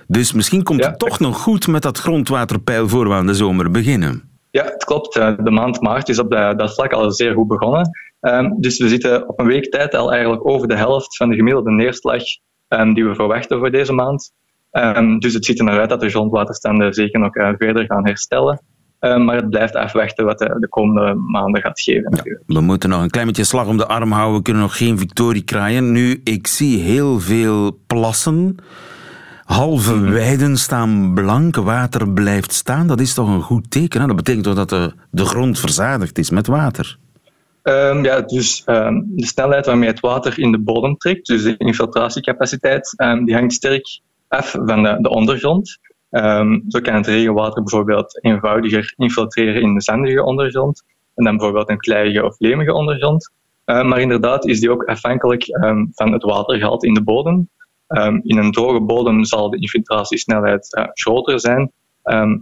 Dus 0.07 0.33
misschien 0.33 0.63
komt 0.63 0.85
het 0.85 0.99
toch 0.99 1.19
nog 1.19 1.41
goed 1.41 1.67
met 1.67 1.83
dat 1.83 1.99
grondwaterpeil 1.99 2.89
voor 2.89 3.09
we 3.09 3.15
aan 3.15 3.27
de 3.27 3.35
zomer 3.35 3.71
beginnen. 3.71 4.29
Ja, 4.51 4.65
het 4.65 4.85
klopt. 4.85 5.17
Eh, 5.17 5.33
De 5.43 5.51
maand 5.51 5.81
maart 5.81 6.09
is 6.09 6.19
op 6.19 6.31
dat, 6.31 6.59
dat 6.59 6.75
vlak 6.75 6.93
al 6.93 7.13
zeer 7.13 7.35
goed 7.35 7.49
begonnen. 7.49 7.91
Ehm, 8.21 8.51
dus 8.57 8.79
we 8.79 8.89
zitten 8.89 9.29
op 9.29 9.41
een 9.41 9.47
week 9.47 9.71
tijd 9.71 9.95
al 9.95 10.13
eigenlijk 10.13 10.49
over 10.49 10.69
de 10.69 10.77
helft 10.77 11.17
van 11.17 11.29
de 11.29 11.37
gemiddelde 11.37 11.71
neerslag 11.71 12.23
ehm, 12.69 12.93
die 12.93 13.05
we 13.05 13.15
verwachten 13.15 13.59
voor 13.59 13.71
deze 13.71 13.93
maand. 13.93 14.33
Ehm, 14.71 15.19
dus 15.19 15.35
het 15.35 15.45
ziet 15.45 15.59
er 15.59 15.65
naar 15.65 15.81
uit 15.81 15.89
dat 15.89 16.01
de 16.01 16.09
grondwaterstanden 16.11 16.93
zeker 16.95 17.21
nog 17.21 17.35
eh, 17.35 17.49
verder 17.59 17.85
gaan 17.85 18.07
herstellen. 18.07 18.61
Maar 19.01 19.37
het 19.37 19.51
blijft 19.51 19.75
afwachten 19.75 20.25
wat 20.25 20.39
de, 20.39 20.57
de 20.61 20.69
komende 20.69 21.15
maanden 21.15 21.61
gaat 21.61 21.81
geven. 21.81 22.41
We 22.47 22.61
moeten 22.61 22.89
nog 22.89 23.03
een 23.03 23.11
klein 23.11 23.27
beetje 23.27 23.45
slag 23.45 23.67
om 23.67 23.77
de 23.77 23.87
arm 23.87 24.13
houden. 24.13 24.37
We 24.37 24.43
kunnen 24.43 24.63
nog 24.63 24.77
geen 24.77 24.99
victorie 24.99 25.43
kraaien. 25.43 25.93
Nu, 25.93 26.21
ik 26.25 26.47
zie 26.47 26.79
heel 26.79 27.21
veel 27.21 27.79
plassen. 27.87 28.57
Halve 29.45 29.95
Mhm. 29.95 30.11
weiden 30.13 30.57
staan 30.57 31.15
blank, 31.15 31.57
water 31.57 32.11
blijft 32.13 32.53
staan. 32.53 32.87
Dat 32.87 33.01
is 33.01 33.15
toch 33.15 33.29
een 33.29 33.43
goed 33.43 33.71
teken? 33.71 34.01
Hè? 34.01 34.07
Dat 34.07 34.17
betekent 34.17 34.45
toch 34.45 34.55
dat 34.55 34.69
de, 34.69 34.93
de 35.11 35.25
grond 35.25 35.59
verzadigd 35.59 36.19
is 36.19 36.31
met 36.31 36.47
water? 36.47 36.99
Ehm, 37.69 38.05
ja, 38.05 38.21
dus 38.21 38.65
ehm, 38.65 39.03
de 39.07 39.27
snelheid 39.27 39.67
waarmee 39.67 39.89
het 39.89 40.01
water 40.01 40.39
in 40.39 40.53
de 40.53 40.59
bodem 40.59 40.97
trekt, 40.97 41.27
dus 41.27 41.43
de 41.43 41.57
infiltratiecapaciteit, 41.57 42.95
ehm, 42.97 43.25
die 43.25 43.35
hangt 43.35 43.53
sterk 43.53 44.01
af 44.29 44.51
van 44.51 44.83
de, 44.83 44.99
de 45.01 45.09
ondergrond. 45.09 45.79
Zo 46.69 46.81
kan 46.83 46.95
het 46.95 47.07
regenwater 47.07 47.63
bijvoorbeeld 47.63 48.25
eenvoudiger 48.25 48.93
infiltreren 48.97 49.63
in 49.63 49.75
de 49.75 49.83
zandige 49.83 50.25
ondergrond 50.25 50.83
en 51.15 51.25
dan 51.25 51.37
bijvoorbeeld 51.37 51.69
een 51.69 51.79
kleiige 51.79 52.25
of 52.25 52.39
lemige 52.39 52.73
ondergrond. 52.73 53.33
Maar 53.65 54.01
inderdaad 54.01 54.47
is 54.47 54.61
die 54.61 54.71
ook 54.71 54.85
afhankelijk 54.85 55.45
van 55.93 56.13
het 56.13 56.23
watergehalte 56.23 56.87
in 56.87 56.95
de 56.95 57.03
bodem. 57.03 57.49
In 58.23 58.39
een 58.39 58.53
droge 58.53 58.81
bodem 58.81 59.25
zal 59.25 59.51
de 59.51 59.61
infiltratiesnelheid 59.61 60.75
eh, 60.75 60.85
groter 60.93 61.41
zijn 61.41 61.73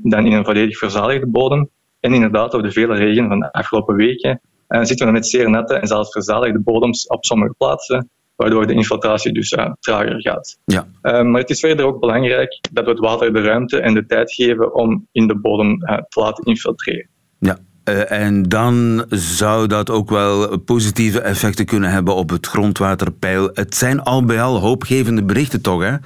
dan 0.03 0.27
in 0.27 0.33
een 0.33 0.45
volledig 0.45 0.79
verzadigde 0.79 1.27
bodem. 1.27 1.71
En 2.01 2.15
inderdaad, 2.15 2.51
door 2.51 2.63
de 2.63 2.73
vele 2.73 2.95
regen 2.95 3.29
van 3.29 3.41
de 3.41 3.53
afgelopen 3.53 3.97
weken 3.97 4.41
eh, 4.69 4.83
zitten 4.83 5.07
we 5.07 5.13
met 5.13 5.27
zeer 5.27 5.51
nette 5.51 5.75
en 5.75 5.87
zelfs 5.87 6.13
verzadigde 6.13 6.61
bodems 6.61 7.07
op 7.07 7.25
sommige 7.25 7.55
plaatsen, 7.59 8.11
waardoor 8.37 8.67
de 8.67 8.73
infiltratie 8.73 9.33
dus 9.33 9.53
eh, 9.53 9.73
trager 9.81 10.21
gaat. 10.21 10.59
Ja. 10.65 10.87
Eh, 11.03 11.23
maar 11.23 11.41
het 11.41 11.51
is 11.51 11.61
verder 11.61 11.87
ook 11.87 12.01
belangrijk 12.01 12.59
dat 12.73 12.85
we 12.85 12.91
het 12.91 12.99
water 12.99 13.33
de 13.33 13.43
ruimte 13.43 13.81
en 13.81 13.95
de 13.95 14.07
tijd 14.07 14.33
geven 14.33 14.75
om 14.75 15.07
in 15.13 15.27
de 15.27 15.39
bodem 15.39 15.83
eh, 15.83 15.97
te 16.09 16.21
laten 16.21 16.45
infiltreren. 16.45 17.09
Ja. 17.39 17.59
Eh, 17.85 18.11
en 18.11 18.43
dan 18.43 19.05
zou 19.09 19.67
dat 19.67 19.91
ook 19.91 20.11
wel 20.11 20.59
positieve 20.59 21.21
effecten 21.21 21.65
kunnen 21.65 21.91
hebben 21.91 22.15
op 22.15 22.31
het 22.31 22.47
grondwaterpeil. 22.47 23.51
Het 23.53 23.75
zijn 23.75 24.03
al 24.03 24.25
bij 24.25 24.43
al 24.43 24.61
hoopgevende 24.61 25.25
berichten 25.25 25.63
toch, 25.63 25.83
hè? 25.83 25.97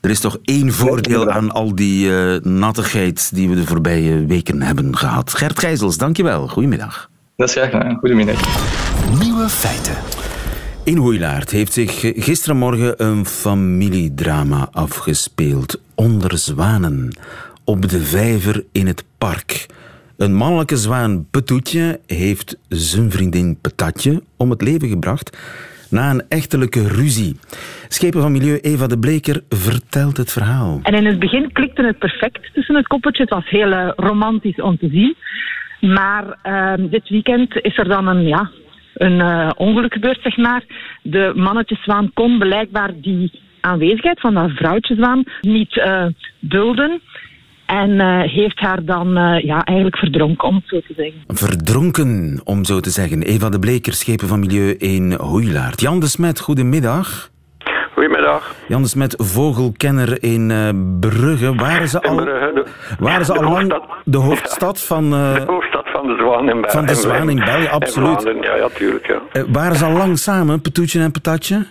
Er 0.00 0.10
is 0.10 0.20
toch 0.20 0.38
één 0.44 0.72
voordeel 0.72 1.30
aan 1.30 1.50
al 1.50 1.74
die 1.74 2.10
nattigheid 2.40 3.34
die 3.34 3.48
we 3.48 3.54
de 3.54 3.66
voorbije 3.66 4.26
weken 4.26 4.62
hebben 4.62 4.96
gehad. 4.96 5.34
Gert 5.34 5.58
Gijzels, 5.58 5.98
dankjewel. 5.98 6.48
Goedemiddag. 6.48 7.09
Dat 7.40 7.48
is 7.48 7.54
graag 7.54 7.70
gedaan. 7.70 7.96
Goedemiddag. 7.96 8.38
Nieuwe 9.22 9.48
feiten. 9.48 9.94
In 10.84 10.96
Hoeilaard 10.96 11.50
heeft 11.50 11.72
zich 11.72 12.00
gisterenmorgen 12.00 13.04
een 13.04 13.26
familiedrama 13.26 14.68
afgespeeld. 14.72 15.80
Onder 15.94 16.38
zwanen. 16.38 17.16
Op 17.64 17.88
de 17.88 18.00
vijver 18.00 18.64
in 18.72 18.86
het 18.86 19.04
park. 19.18 19.66
Een 20.16 20.34
mannelijke 20.34 20.76
zwaan, 20.76 21.26
Petoetje, 21.30 22.00
heeft 22.06 22.58
zijn 22.68 23.10
vriendin 23.10 23.58
Patatje 23.60 24.22
om 24.36 24.50
het 24.50 24.62
leven 24.62 24.88
gebracht 24.88 25.38
na 25.90 26.10
een 26.10 26.22
echtelijke 26.28 26.88
ruzie. 26.88 27.36
Schepen 27.88 28.20
van 28.20 28.32
Milieu 28.32 28.58
Eva 28.58 28.86
de 28.86 28.98
Bleker 28.98 29.42
vertelt 29.48 30.16
het 30.16 30.32
verhaal. 30.32 30.80
En 30.82 30.94
in 30.94 31.06
het 31.06 31.18
begin 31.18 31.52
klikte 31.52 31.82
het 31.82 31.98
perfect 31.98 32.54
tussen 32.54 32.74
het 32.74 32.86
koppeltje. 32.86 33.22
Het 33.22 33.32
was 33.32 33.48
heel 33.48 33.72
eh, 33.72 33.92
romantisch 33.96 34.60
om 34.60 34.78
te 34.78 34.88
zien. 34.88 35.16
Maar 35.80 36.38
ehm, 36.42 36.88
dit 36.88 37.08
weekend 37.08 37.54
is 37.62 37.78
er 37.78 37.88
dan 37.88 38.06
een, 38.06 38.26
ja, 38.26 38.50
een 38.94 39.20
eh, 39.20 39.50
ongeluk 39.56 39.92
gebeurd, 39.92 40.18
zeg 40.22 40.36
maar. 40.36 40.62
De 41.02 41.32
mannetjeszwaan 41.34 42.10
kon 42.14 42.38
blijkbaar 42.38 42.90
die 42.96 43.40
aanwezigheid 43.60 44.20
van 44.20 44.34
dat 44.34 44.50
vrouwtjeszwaan 44.50 45.24
niet 45.40 45.78
eh, 45.78 46.04
dulden. 46.38 47.00
En 47.66 48.00
eh, 48.00 48.20
heeft 48.22 48.60
haar 48.60 48.84
dan 48.84 49.16
eh, 49.16 49.42
ja, 49.44 49.64
eigenlijk 49.64 49.98
verdronken, 49.98 50.48
om 50.48 50.54
het 50.54 50.64
zo 50.66 50.80
te 50.80 50.94
zeggen. 50.96 51.20
Verdronken, 51.26 52.40
om 52.44 52.64
zo 52.64 52.80
te 52.80 52.90
zeggen. 52.90 53.22
Eva 53.22 53.48
de 53.48 53.58
Bleker, 53.58 53.92
schepen 53.92 54.28
van 54.28 54.40
Milieu 54.40 54.74
in 54.78 55.12
Hoeilaard. 55.12 55.80
Jan 55.80 56.00
de 56.00 56.06
Smet, 56.06 56.40
goedemiddag. 56.40 57.30
Goedemiddag. 57.94 58.54
Jan 58.68 58.82
de 58.82 58.88
Smet, 58.88 59.14
vogelkenner 59.18 60.22
in 60.22 60.50
eh, 60.50 60.68
Brugge. 61.00 61.54
Waren 61.54 61.88
ze 61.88 62.00
al, 62.02 62.14
Brugge, 62.14 62.50
de- 62.54 62.66
waren 62.98 63.24
ze 63.24 63.32
de 63.32 63.38
al 63.38 63.44
lang 63.52 63.70
hoofdstad. 63.72 63.96
de 64.04 64.18
hoofdstad 64.18 64.82
van, 64.82 65.04
eh, 65.04 65.34
De 65.34 65.40
hoofdstad 65.46 65.69
van 66.00 66.16
de 66.16 66.22
Zwaan 66.22 66.48
in 66.48 66.60
België. 66.60 66.76
van 66.76 66.86
de 66.86 66.94
Zwaan 66.94 67.30
in 67.30 67.44
België? 67.44 67.68
Absoluut. 67.68 68.22
Ja, 68.40 68.54
ja, 68.54 68.68
tuurlijk. 68.68 69.06
Ja. 69.06 69.20
Eh, 69.32 69.42
waren 69.52 69.76
ze 69.76 69.84
al 69.84 69.92
lang 69.92 70.18
samen, 70.18 70.60
Petoetje 70.60 71.00
en 71.00 71.12
Patatje? 71.12 71.66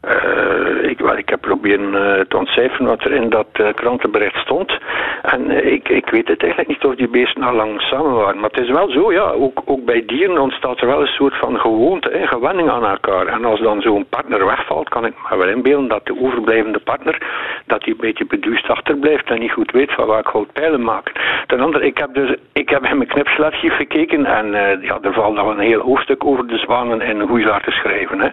Eh, 0.00 0.90
ik, 0.90 0.98
wel, 0.98 1.16
ik 1.16 1.28
heb 1.28 1.40
proberen 1.40 1.94
eh, 1.94 2.24
te 2.28 2.36
ontcijferen 2.36 2.86
wat 2.86 3.04
er 3.04 3.12
in 3.12 3.28
dat 3.28 3.46
eh, 3.52 3.68
krantenbericht 3.74 4.36
stond. 4.36 4.78
En 5.22 5.72
ik, 5.72 5.88
ik 5.88 6.10
weet 6.10 6.28
het 6.28 6.42
eigenlijk 6.42 6.68
niet 6.68 6.84
of 6.84 6.94
die 6.94 7.08
beesten 7.08 7.42
al 7.42 7.54
lang 7.54 7.80
samen 7.80 8.14
waren. 8.14 8.40
Maar 8.40 8.50
het 8.50 8.60
is 8.60 8.70
wel 8.70 8.90
zo, 8.90 9.12
ja, 9.12 9.30
ook, 9.30 9.62
ook 9.64 9.84
bij 9.84 10.04
dieren 10.06 10.38
ontstaat 10.38 10.80
er 10.80 10.86
wel 10.86 11.00
een 11.00 11.06
soort 11.06 11.36
van 11.36 11.60
gewoonte, 11.60 12.10
hè, 12.12 12.26
gewenning 12.26 12.70
aan 12.70 12.84
elkaar. 12.84 13.26
En 13.26 13.44
als 13.44 13.60
dan 13.60 13.80
zo'n 13.80 14.06
partner 14.08 14.46
wegvalt, 14.46 14.88
kan 14.88 15.06
ik 15.06 15.14
me 15.30 15.36
wel 15.36 15.48
inbeelden 15.48 15.88
dat 15.88 16.06
de 16.06 16.20
overblijvende 16.20 16.78
partner 16.78 17.18
dat 17.66 17.84
hij 17.84 17.92
een 17.92 18.00
beetje 18.00 18.26
beduust 18.26 18.68
achterblijft 18.68 19.30
en 19.30 19.38
niet 19.38 19.52
goed 19.52 19.70
weet 19.70 19.92
van 19.92 20.06
waar 20.06 20.20
ik 20.20 20.26
hout 20.26 20.52
pijlen 20.52 20.82
maken. 20.82 21.12
Ten 21.46 21.60
andere, 21.60 21.86
ik 21.86 21.98
heb, 21.98 22.14
dus, 22.14 22.34
ik 22.52 22.68
heb 22.68 22.84
in 22.84 22.96
mijn 22.96 23.08
knipselarchief 23.08 23.76
gekeken 23.76 24.26
en 24.26 24.46
ja, 24.82 24.98
er 25.02 25.12
valt 25.12 25.34
nog 25.34 25.48
een 25.48 25.58
heel 25.58 25.80
hoofdstuk 25.80 26.24
over 26.24 26.46
de 26.46 26.58
zwanen 26.58 27.00
in 27.00 27.20
Hoeilaar 27.20 27.62
te 27.62 27.70
schrijven. 27.70 28.20
Hè. 28.20 28.28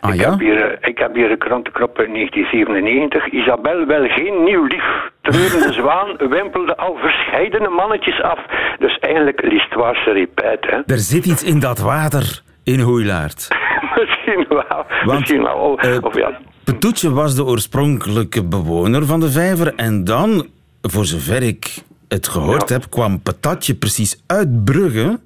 Ah, 0.00 0.14
ik, 0.14 0.20
heb 0.20 0.38
hier, 0.38 0.78
ik 0.80 0.98
heb 0.98 1.07
hier 1.14 1.30
een 1.30 1.38
krantenkrop 1.38 1.98
uit 1.98 2.12
1997. 2.12 3.32
Isabel 3.32 3.86
wil 3.86 4.08
geen 4.08 4.44
nieuw 4.44 4.64
lief. 4.64 5.10
Treurende 5.20 5.72
zwaan 5.80 6.16
wimpelde 6.16 6.76
al 6.76 6.96
verscheidene 7.00 7.68
mannetjes 7.68 8.22
af. 8.22 8.38
Dus 8.78 8.98
eigenlijk 8.98 9.42
l'histoire 9.42 9.94
se. 9.94 10.28
Hè. 10.60 10.94
Er 10.94 10.98
zit 10.98 11.26
iets 11.26 11.42
in 11.42 11.60
dat 11.60 11.78
water 11.78 12.42
in 12.64 12.80
Hoeilaard. 12.80 13.48
misschien 13.98 14.46
wel. 14.48 14.84
Want, 15.04 15.18
misschien 15.18 15.42
wel. 15.42 15.78
eh, 15.78 15.96
of 16.00 16.16
ja, 16.16 16.38
Petoetje 16.64 17.12
was 17.12 17.34
de 17.34 17.44
oorspronkelijke 17.44 18.44
bewoner 18.44 19.06
van 19.06 19.20
de 19.20 19.30
vijver. 19.30 19.74
En 19.74 20.04
dan, 20.04 20.46
voor 20.82 21.04
zover 21.04 21.42
ik 21.42 21.76
het 22.08 22.28
gehoord 22.28 22.68
heb, 22.68 22.82
kwam 22.90 23.22
Patatje 23.22 23.74
precies 23.74 24.22
uit 24.26 24.64
Brugge 24.64 25.18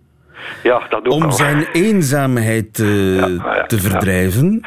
ja, 0.63 0.83
dat 0.89 1.07
ook 1.07 1.13
om 1.13 1.31
zijn 1.31 1.67
eenzaamheid 1.73 2.79
eh, 2.79 2.85
te 3.67 3.79
verdrijven. 3.79 4.61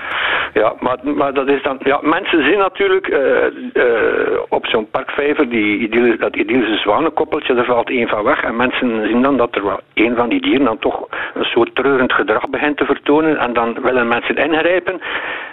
Ja, 0.61 0.73
maar, 0.79 0.97
maar 1.03 1.33
dat 1.33 1.47
is 1.47 1.63
dan. 1.63 1.79
Ja, 1.83 1.99
mensen 2.01 2.43
zien 2.43 2.57
natuurlijk 2.57 3.07
eh, 3.07 3.45
eh, 3.45 4.39
op 4.49 4.65
zo'n 4.65 4.89
parkvijver 4.89 5.49
die 5.49 5.77
idylle, 5.79 6.17
dat 6.17 6.35
idyllische 6.35 6.77
zwanenkoppeltje, 6.77 7.55
er 7.55 7.65
valt 7.65 7.89
één 7.89 8.07
van 8.07 8.23
weg. 8.23 8.43
En 8.43 8.55
mensen 8.55 9.07
zien 9.07 9.21
dan 9.21 9.37
dat 9.37 9.55
er 9.55 9.63
wel 9.63 9.79
één 9.93 10.15
van 10.15 10.29
die 10.29 10.41
dieren 10.41 10.65
dan 10.65 10.79
toch 10.79 11.07
een 11.33 11.43
soort 11.43 11.75
treurend 11.75 12.13
gedrag 12.13 12.49
begint 12.49 12.77
te 12.77 12.85
vertonen. 12.85 13.37
En 13.37 13.53
dan 13.53 13.77
willen 13.81 14.07
mensen 14.07 14.35
ingrijpen 14.35 15.01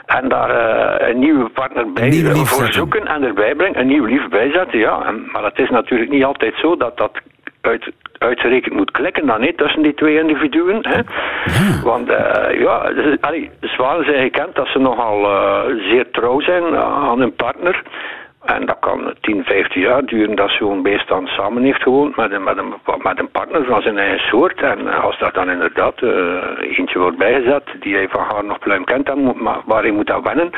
en 0.06 0.28
daar 0.28 0.50
eh, 0.50 1.08
een 1.08 1.18
nieuwe 1.18 1.48
partner 1.48 1.92
bij 1.92 2.08
nieuw 2.08 2.32
lief 2.32 2.48
voor 2.48 2.72
zoeken 2.72 3.06
en 3.06 3.22
erbij 3.22 3.54
brengen, 3.54 3.80
een 3.80 3.86
nieuw 3.86 4.04
lief 4.04 4.28
bijzetten. 4.28 4.78
Ja, 4.78 5.02
en, 5.06 5.28
maar 5.32 5.44
het 5.44 5.58
is 5.58 5.70
natuurlijk 5.70 6.10
niet 6.10 6.24
altijd 6.24 6.54
zo 6.56 6.76
dat 6.76 6.96
dat 6.96 7.12
uit, 7.60 7.92
uitgerekend 8.22 8.74
moet 8.74 8.90
klikken 8.90 9.26
dan 9.26 9.40
niet 9.40 9.56
tussen 9.56 9.82
die 9.82 9.94
twee 9.94 10.18
individuen. 10.18 10.78
Hè? 10.88 11.00
Want 11.90 12.08
eh, 12.08 12.60
ja, 12.60 12.92
dus, 12.92 13.20
allee, 13.20 13.50
zwanen 13.60 14.04
zijn 14.04 14.22
gekend 14.22 14.54
dat 14.54 14.66
ze 14.66 14.78
nogal 14.78 15.24
eh, 15.24 15.60
zeer 15.88 16.10
trouw 16.10 16.40
zijn 16.40 16.76
aan 16.76 17.18
hun 17.18 17.34
partner. 17.34 17.82
En 18.44 18.66
dat 18.66 18.76
kan 18.80 19.14
10, 19.20 19.44
15 19.44 19.80
jaar 19.80 20.04
duren 20.04 20.36
dat 20.36 20.50
zo'n 20.50 20.82
beest 20.82 21.08
dan 21.08 21.26
samen 21.26 21.62
heeft 21.62 21.82
gewoond 21.82 22.16
met 22.16 22.32
een, 22.32 22.42
met, 22.42 22.58
een, 22.58 22.74
met 23.02 23.18
een 23.18 23.30
partner 23.30 23.64
van 23.64 23.82
zijn 23.82 23.98
eigen 23.98 24.28
soort. 24.28 24.60
En 24.60 25.02
als 25.02 25.18
daar 25.18 25.32
dan 25.32 25.50
inderdaad 25.50 26.02
eh, 26.02 26.78
eentje 26.78 26.98
wordt 26.98 27.18
bijgezet 27.18 27.62
die 27.80 27.94
hij 27.94 28.08
van 28.08 28.24
haar 28.30 28.44
nog 28.44 28.58
pluim 28.58 28.84
kent, 28.84 29.06
dan 29.06 29.18
moet, 29.18 29.40
maar 29.40 29.60
waar 29.64 29.82
hij 29.82 29.92
moet 29.92 30.10
aan 30.10 30.22
wennen, 30.22 30.50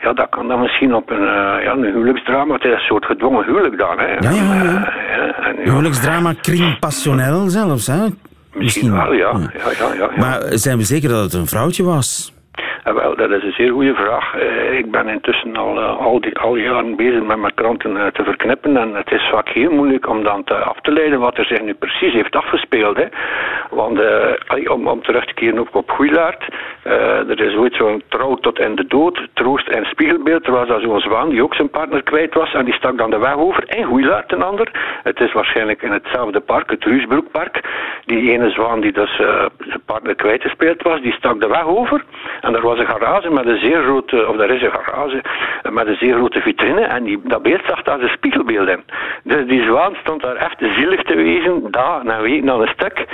ja, 0.00 0.12
dat 0.12 0.28
kan 0.28 0.48
dan 0.48 0.60
misschien 0.60 0.94
op 0.94 1.10
een, 1.10 1.26
eh, 1.28 1.64
ja, 1.64 1.72
een 1.72 1.84
huwelijksdrama. 1.84 2.54
Het 2.54 2.64
is 2.64 2.72
een 2.72 2.78
soort 2.78 3.04
gedwongen 3.04 3.44
huwelijk 3.44 3.78
dan. 3.78 3.98
Hè. 3.98 4.06
Ja, 4.06 4.30
ja, 4.30 4.62
ja. 4.62 4.92
Eh, 4.92 5.46
en, 5.46 5.56
ja, 5.56 5.70
Huwelijksdrama 5.70 6.32
kring 6.40 6.78
passionnel 6.78 7.48
zelfs, 7.48 7.86
hè? 7.86 8.06
Misschien 8.54 8.92
wel, 8.92 9.12
ja. 9.12 9.30
ja, 9.30 9.70
ja, 9.78 9.94
ja, 9.94 9.94
ja. 9.94 10.10
Maar 10.16 10.40
zijn 10.48 10.78
we 10.78 10.84
zeker 10.84 11.08
dat 11.08 11.22
het 11.22 11.32
een 11.32 11.46
vrouwtje 11.46 11.84
was? 11.84 12.38
Eh, 12.84 12.94
wel, 12.94 13.16
dat 13.16 13.30
is 13.30 13.42
een 13.42 13.52
zeer 13.52 13.72
goede 13.72 13.94
vraag. 13.94 14.34
Eh, 14.34 14.78
ik 14.78 14.90
ben 14.90 15.08
intussen 15.08 15.56
al, 15.56 15.80
eh, 15.80 15.96
al, 15.96 16.20
die, 16.20 16.38
al 16.38 16.56
jaren 16.56 16.96
bezig 16.96 17.22
met 17.22 17.38
mijn 17.38 17.54
kranten 17.54 17.96
eh, 17.96 18.06
te 18.06 18.24
verknippen 18.24 18.76
en 18.76 18.94
het 18.94 19.10
is 19.10 19.28
vaak 19.30 19.48
heel 19.48 19.70
moeilijk 19.70 20.08
om 20.08 20.22
dan 20.22 20.44
te, 20.44 20.54
af 20.54 20.80
te 20.80 20.92
leiden 20.92 21.20
wat 21.20 21.38
er 21.38 21.44
zich 21.44 21.62
nu 21.62 21.74
precies 21.74 22.12
heeft 22.12 22.36
afgespeeld. 22.36 22.96
Hè. 22.96 23.06
Want 23.70 24.00
om, 24.68 24.88
om 24.88 25.02
terug 25.02 25.24
te 25.26 25.34
keren 25.34 25.58
ook 25.58 25.74
op 25.74 25.90
Goeilaert, 25.90 26.44
eh, 26.82 27.28
er 27.30 27.40
is 27.40 27.54
ooit 27.54 27.74
zo'n 27.74 28.02
trouw 28.08 28.34
tot 28.34 28.58
in 28.58 28.74
de 28.74 28.86
dood, 28.86 29.28
troost 29.32 29.68
en 29.68 29.84
spiegelbeeld. 29.84 30.46
Er 30.46 30.52
was 30.52 30.68
daar 30.68 30.80
zo'n 30.80 31.00
zwaan 31.00 31.28
die 31.28 31.42
ook 31.42 31.54
zijn 31.54 31.70
partner 31.70 32.02
kwijt 32.02 32.34
was 32.34 32.54
en 32.54 32.64
die 32.64 32.74
stak 32.74 32.98
dan 32.98 33.10
de 33.10 33.18
weg 33.18 33.36
over. 33.36 33.64
En 33.68 33.84
Goeilaert 33.84 34.32
een 34.32 34.42
ander. 34.42 34.70
Het 35.02 35.20
is 35.20 35.32
waarschijnlijk 35.32 35.82
in 35.82 35.92
hetzelfde 35.92 36.40
park, 36.40 36.70
het 36.70 36.84
Ruusbroekpark. 36.84 37.60
Die 38.04 38.30
ene 38.32 38.50
zwaan 38.50 38.80
die 38.80 38.92
dus 38.92 39.18
eh, 39.18 39.44
zijn 39.58 39.82
partner 39.84 40.14
kwijtgespeeld 40.14 40.82
was, 40.82 41.00
die 41.00 41.12
stak 41.12 41.40
de 41.40 41.48
weg 41.48 41.66
over. 41.66 42.04
En 42.40 42.54
er 42.54 42.62
was 42.62 42.78
een 42.78 42.86
garage 42.86 43.30
met 43.30 43.46
een 43.46 43.58
zeer 43.58 43.82
grote, 43.82 44.28
of 44.28 44.38
er 44.38 44.50
is 44.50 44.62
een 44.62 44.72
garage 44.72 45.22
eh, 45.62 45.72
met 45.72 45.86
een 45.86 45.96
zeer 45.96 46.14
grote 46.14 46.40
vitrine. 46.40 46.80
En 46.80 47.04
die, 47.04 47.20
dat 47.24 47.42
beeld 47.42 47.62
zag 47.66 47.82
daar 47.82 47.98
zijn 47.98 48.10
spiegelbeeld 48.10 48.68
in. 48.68 48.82
Dus 49.24 49.46
die 49.46 49.62
zwaan 49.62 49.94
stond 49.94 50.22
daar 50.22 50.36
echt 50.36 50.58
zielig 50.58 51.02
te 51.02 51.14
wezen, 51.14 51.70
dagen 51.70 52.10
en 52.10 52.22
weken 52.22 52.50
aan 52.50 52.60
een 52.60 52.68
stuk. 52.68 53.06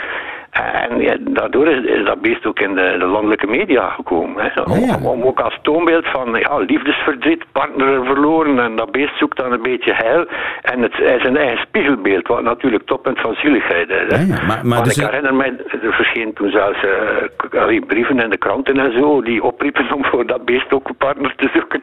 En 0.63 1.01
ja, 1.01 1.17
daardoor 1.21 1.67
is, 1.69 1.85
is 1.85 2.05
dat 2.05 2.21
beest 2.21 2.47
ook 2.47 2.59
in 2.61 2.75
de, 2.75 2.97
de 2.99 3.07
landelijke 3.07 3.47
media 3.47 3.89
gekomen. 3.89 4.45
Hè. 4.45 4.63
Om, 4.63 5.07
om 5.07 5.23
ook 5.23 5.41
als 5.41 5.59
toonbeeld 5.63 6.07
van 6.07 6.35
ja, 6.35 6.59
liefdesverdriet, 6.59 7.45
partner 7.53 8.05
verloren 8.05 8.59
en 8.59 8.77
dat 8.77 8.93
beest 8.93 9.19
zoekt 9.19 9.37
dan 9.37 9.53
een 9.53 9.63
beetje 9.63 9.95
heil. 9.95 10.27
En 10.63 10.83
het 10.83 10.99
is 10.99 11.25
een 11.25 11.37
eigen 11.37 11.59
spiegelbeeld, 11.67 12.27
wat 12.27 12.43
natuurlijk 12.43 12.87
toppunt 12.87 13.21
van 13.21 13.35
zieligheid 13.35 13.89
is. 13.89 14.17
hè. 14.17 14.27
maar- 14.27 14.47
maar 14.47 14.65
Want 14.65 14.85
dus- 14.85 14.99
ik 14.99 15.05
herinner 15.05 15.35
mij, 15.35 15.53
er 15.83 16.33
toen 16.35 16.51
zelfs 16.51 16.79
eh, 16.85 17.81
brieven 17.87 18.21
in 18.21 18.31
de 18.31 18.37
kranten 18.37 18.79
en 18.79 18.93
zo, 18.93 19.23
die 19.23 19.43
opriepen 19.43 19.93
om 19.93 20.05
voor 20.05 20.27
dat 20.27 20.45
beest 20.45 20.73
ook 20.73 20.89
een 20.89 20.97
partner 20.97 21.35
te 21.37 21.49
zoeken. 21.55 21.83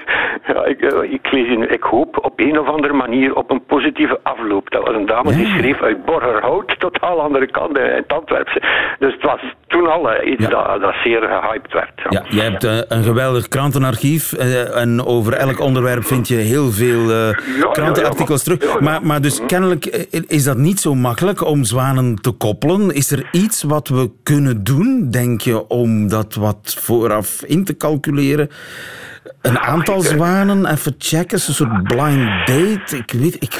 ja, 0.54 0.64
ik, 0.64 0.80
eh, 0.80 1.12
ik, 1.12 1.32
lees 1.32 1.48
in, 1.48 1.72
ik 1.72 1.82
hoop 1.82 2.24
op 2.24 2.40
een 2.40 2.58
of 2.58 2.66
andere 2.68 2.92
manier 2.92 3.34
op 3.36 3.50
een 3.50 3.64
positieve 3.64 4.18
afloop. 4.22 4.70
Dat 4.70 4.86
was 4.86 4.94
een 4.94 5.06
dame 5.06 5.32
die 5.32 5.46
schreef 5.46 5.82
uit 5.82 6.04
Borgerhout, 6.04 6.78
totaal 6.78 7.20
andere 7.20 7.46
kant 7.50 7.78
eh, 7.78 7.96
in 7.96 8.06
het 8.10 8.18
Antwerpse. 8.18 8.62
Dus 8.98 9.12
het 9.12 9.22
was 9.22 9.40
toen 9.66 9.86
al 9.86 10.10
eh, 10.10 10.30
iets 10.32 10.48
dat, 10.48 10.80
dat 10.80 10.94
zeer 11.04 11.20
gehyped 11.22 11.72
werd. 11.72 11.90
Ja, 12.08 12.24
jij 12.28 12.44
hebt 12.44 12.64
eh, 12.64 12.78
een 12.88 13.02
geweldig 13.02 13.48
krantenarchief 13.48 14.32
eh, 14.32 14.76
en 14.76 15.04
over 15.04 15.32
elk 15.32 15.60
onderwerp 15.60 16.04
vind 16.04 16.28
je 16.28 16.34
heel 16.34 16.70
veel 16.70 17.34
krantenartikels 17.72 18.42
terug. 18.42 18.80
Maar, 18.80 19.06
maar 19.06 19.20
dus 19.20 19.46
kennelijk 19.46 19.84
eh, 19.86 20.20
is 20.28 20.44
dat 20.44 20.56
niet 20.56 20.80
zo 20.80 20.94
makkelijk 20.94 21.44
om 21.44 21.64
zwanen 21.64 22.16
te 22.16 22.32
koppelen. 22.32 22.94
Is 22.94 23.10
er 23.10 23.28
iets 23.32 23.62
wat 23.62 23.88
we 23.88 24.10
kunnen 24.22 24.64
doen, 24.64 25.10
denk 25.10 25.40
je, 25.40 25.68
om 25.68 26.08
dat 26.08 26.34
wat 26.34 26.76
vooraf 26.80 27.42
in 27.44 27.64
te 27.64 27.76
calculeren? 27.76 28.48
Een 29.42 29.58
aantal 29.58 30.00
zwanen, 30.00 30.66
even 30.66 30.94
checken, 30.98 31.38
een 31.46 31.54
soort 31.54 31.82
blind 31.82 32.46
date. 32.46 32.96
Ik 32.96 33.12
weet, 33.12 33.36
ik, 33.42 33.54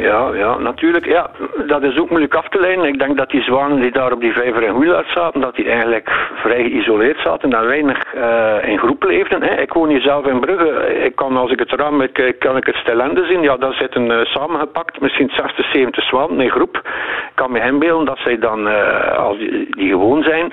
ja, 0.00 0.34
ja, 0.34 0.58
natuurlijk. 0.58 1.04
Ja, 1.04 1.30
dat 1.66 1.82
is 1.82 1.98
ook 1.98 2.08
moeilijk 2.08 2.34
af 2.34 2.48
te 2.48 2.60
leiden. 2.60 2.84
Ik 2.84 2.98
denk 2.98 3.16
dat 3.16 3.30
die 3.30 3.42
zwanen 3.42 3.75
die 3.80 3.92
daar 3.92 4.12
op 4.12 4.20
die 4.20 4.32
vijver 4.32 4.62
in 4.62 4.74
Goeilaert 4.74 5.08
zaten, 5.14 5.40
dat 5.40 5.54
die 5.54 5.68
eigenlijk 5.70 6.10
vrij 6.34 6.62
geïsoleerd 6.62 7.20
zaten 7.20 7.52
en 7.52 7.66
weinig 7.66 8.14
eh, 8.14 8.68
in 8.68 8.78
groep 8.78 9.02
leefden. 9.02 9.42
Hè. 9.42 9.60
Ik 9.60 9.72
woon 9.72 9.88
hier 9.88 10.00
zelf 10.00 10.26
in 10.26 10.40
Brugge. 10.40 11.04
Ik 11.04 11.16
kan, 11.16 11.36
als 11.36 11.50
ik 11.50 11.58
het 11.58 11.72
raam 11.72 11.98
bekijk, 11.98 12.38
kan 12.38 12.56
ik 12.56 12.66
het 12.66 12.76
Stelende 12.76 13.24
zien. 13.24 13.42
Ja, 13.42 13.56
daar 13.56 13.74
zitten 13.74 14.10
eh, 14.10 14.24
samengepakt 14.24 15.00
misschien 15.00 15.30
60, 15.30 15.70
70 15.72 16.04
zwanen 16.04 16.40
in 16.40 16.50
groep. 16.50 16.76
Ik 16.76 17.34
kan 17.34 17.52
me 17.52 17.60
inbeelden 17.60 18.06
dat 18.06 18.18
zij 18.18 18.38
dan, 18.38 18.68
eh, 18.68 19.18
als 19.18 19.38
die, 19.38 19.66
die 19.70 19.90
gewoon 19.90 20.22
zijn, 20.22 20.52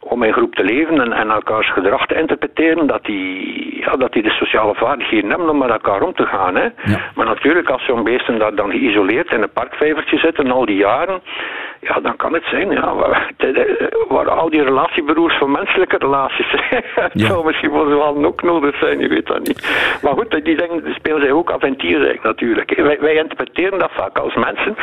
om 0.00 0.22
in 0.22 0.32
groep 0.32 0.54
te 0.54 0.64
leven 0.64 1.00
en, 1.00 1.12
en 1.12 1.30
elkaars 1.30 1.72
gedrag 1.72 2.06
te 2.06 2.14
interpreteren, 2.14 2.86
dat 2.86 3.04
die, 3.04 3.80
ja, 3.80 3.96
dat 3.96 4.12
die 4.12 4.22
de 4.22 4.30
sociale 4.30 4.74
vaardigheden 4.74 5.30
hebben 5.30 5.48
om 5.48 5.58
met 5.58 5.70
elkaar 5.70 6.02
om 6.02 6.14
te 6.14 6.26
gaan. 6.26 6.56
Hè. 6.56 6.68
Maar 7.14 7.26
natuurlijk, 7.26 7.68
als 7.68 7.84
zo'n 7.84 8.04
beesten 8.04 8.38
daar 8.38 8.54
dan 8.54 8.70
geïsoleerd 8.70 9.32
in 9.32 9.42
een 9.42 9.52
parkvijvertje 9.52 10.18
zitten 10.18 10.50
al 10.50 10.66
die 10.66 10.76
jaren, 10.76 11.20
ja, 11.80 12.00
dan 12.00 12.16
kan 12.16 12.32
het 12.34 12.44
zijn, 12.44 12.70
ja, 12.70 12.94
waar, 12.94 13.32
de- 13.36 14.04
waar 14.08 14.30
al 14.30 14.50
die 14.50 14.62
relatieberoers 14.62 15.38
van 15.38 15.50
menselijke 15.50 15.96
relaties. 15.98 16.46
Het 16.94 17.20
zou 17.30 17.44
misschien 17.44 17.70
voor 17.70 17.86
z'n 17.90 18.24
ook 18.24 18.42
nodig 18.42 18.78
zijn, 18.78 18.98
je 18.98 19.08
weet 19.08 19.26
dat 19.26 19.46
niet. 19.46 19.68
Maar 20.02 20.12
goed, 20.12 20.30
die 20.44 20.56
dingen 20.56 20.94
spelen 20.94 21.20
zij 21.20 21.32
ook 21.32 21.52
aventierrijk 21.52 22.22
natuurlijk. 22.22 22.76
Wij, 22.76 22.98
wij 23.00 23.14
interpreteren 23.14 23.78
dat 23.78 23.90
vaak 23.92 24.18
als 24.18 24.34
mensen, 24.34 24.76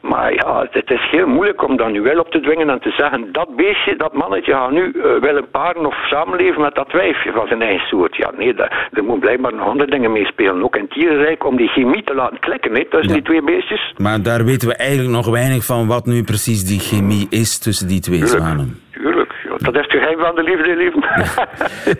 maar 0.00 0.32
ja, 0.34 0.66
het 0.70 0.90
is 0.90 1.08
heel 1.10 1.26
moeilijk 1.26 1.68
om 1.68 1.76
dan 1.76 1.92
nu 1.92 2.00
wel 2.00 2.18
op 2.18 2.30
te 2.30 2.40
dwingen 2.40 2.70
en 2.70 2.80
te 2.80 2.90
zeggen, 2.90 3.32
dat 3.32 3.56
beestje, 3.56 3.96
dat 3.96 4.12
mannetje 4.12 4.52
gaat 4.52 4.70
nu 4.70 4.90
eh, 4.92 5.20
willen 5.20 5.50
paren 5.50 5.86
of 5.86 5.94
samenleven 6.06 6.60
met 6.60 6.74
dat 6.74 6.92
wijfje 6.92 7.32
van 7.32 7.46
zijn 7.46 7.62
eigen 7.62 7.86
soort. 7.86 8.16
Ja, 8.16 8.30
nee, 8.36 8.54
dat, 8.54 8.70
er 8.92 9.04
moet 9.04 9.20
blijkbaar 9.20 9.54
nog 9.54 9.66
andere 9.68 9.90
dingen 9.90 10.12
meespelen, 10.12 10.62
ook 10.62 10.76
in 10.76 10.82
het 10.82 10.92
dierenrijk, 10.92 11.44
om 11.46 11.56
die 11.56 11.68
chemie 11.68 12.02
te 12.02 12.14
laten 12.14 12.38
klikken 12.38 12.74
hè, 12.74 12.84
tussen 12.84 13.12
die 13.12 13.22
twee 13.22 13.42
beestjes. 13.42 13.92
maar 13.98 14.22
daar 14.22 14.44
weten 14.44 14.68
we 14.68 14.76
eigenlijk 14.76 15.10
nog 15.10 15.26
weinig 15.30 15.64
van 15.64 15.86
wat 15.86 16.06
nu 16.06 16.22
precies 16.22 16.42
die 16.44 16.80
chemie 16.80 17.26
is 17.30 17.58
tussen 17.58 17.88
die 17.88 18.00
twee 18.00 18.26
zwanen. 18.26 18.80
Tuurlijk, 18.92 19.23
dat 19.64 19.74
is 19.74 19.80
het 19.80 19.90
geheim 19.90 20.18
van 20.18 20.34
de 20.34 20.42
liefde, 20.42 20.76
lieve. 20.76 20.98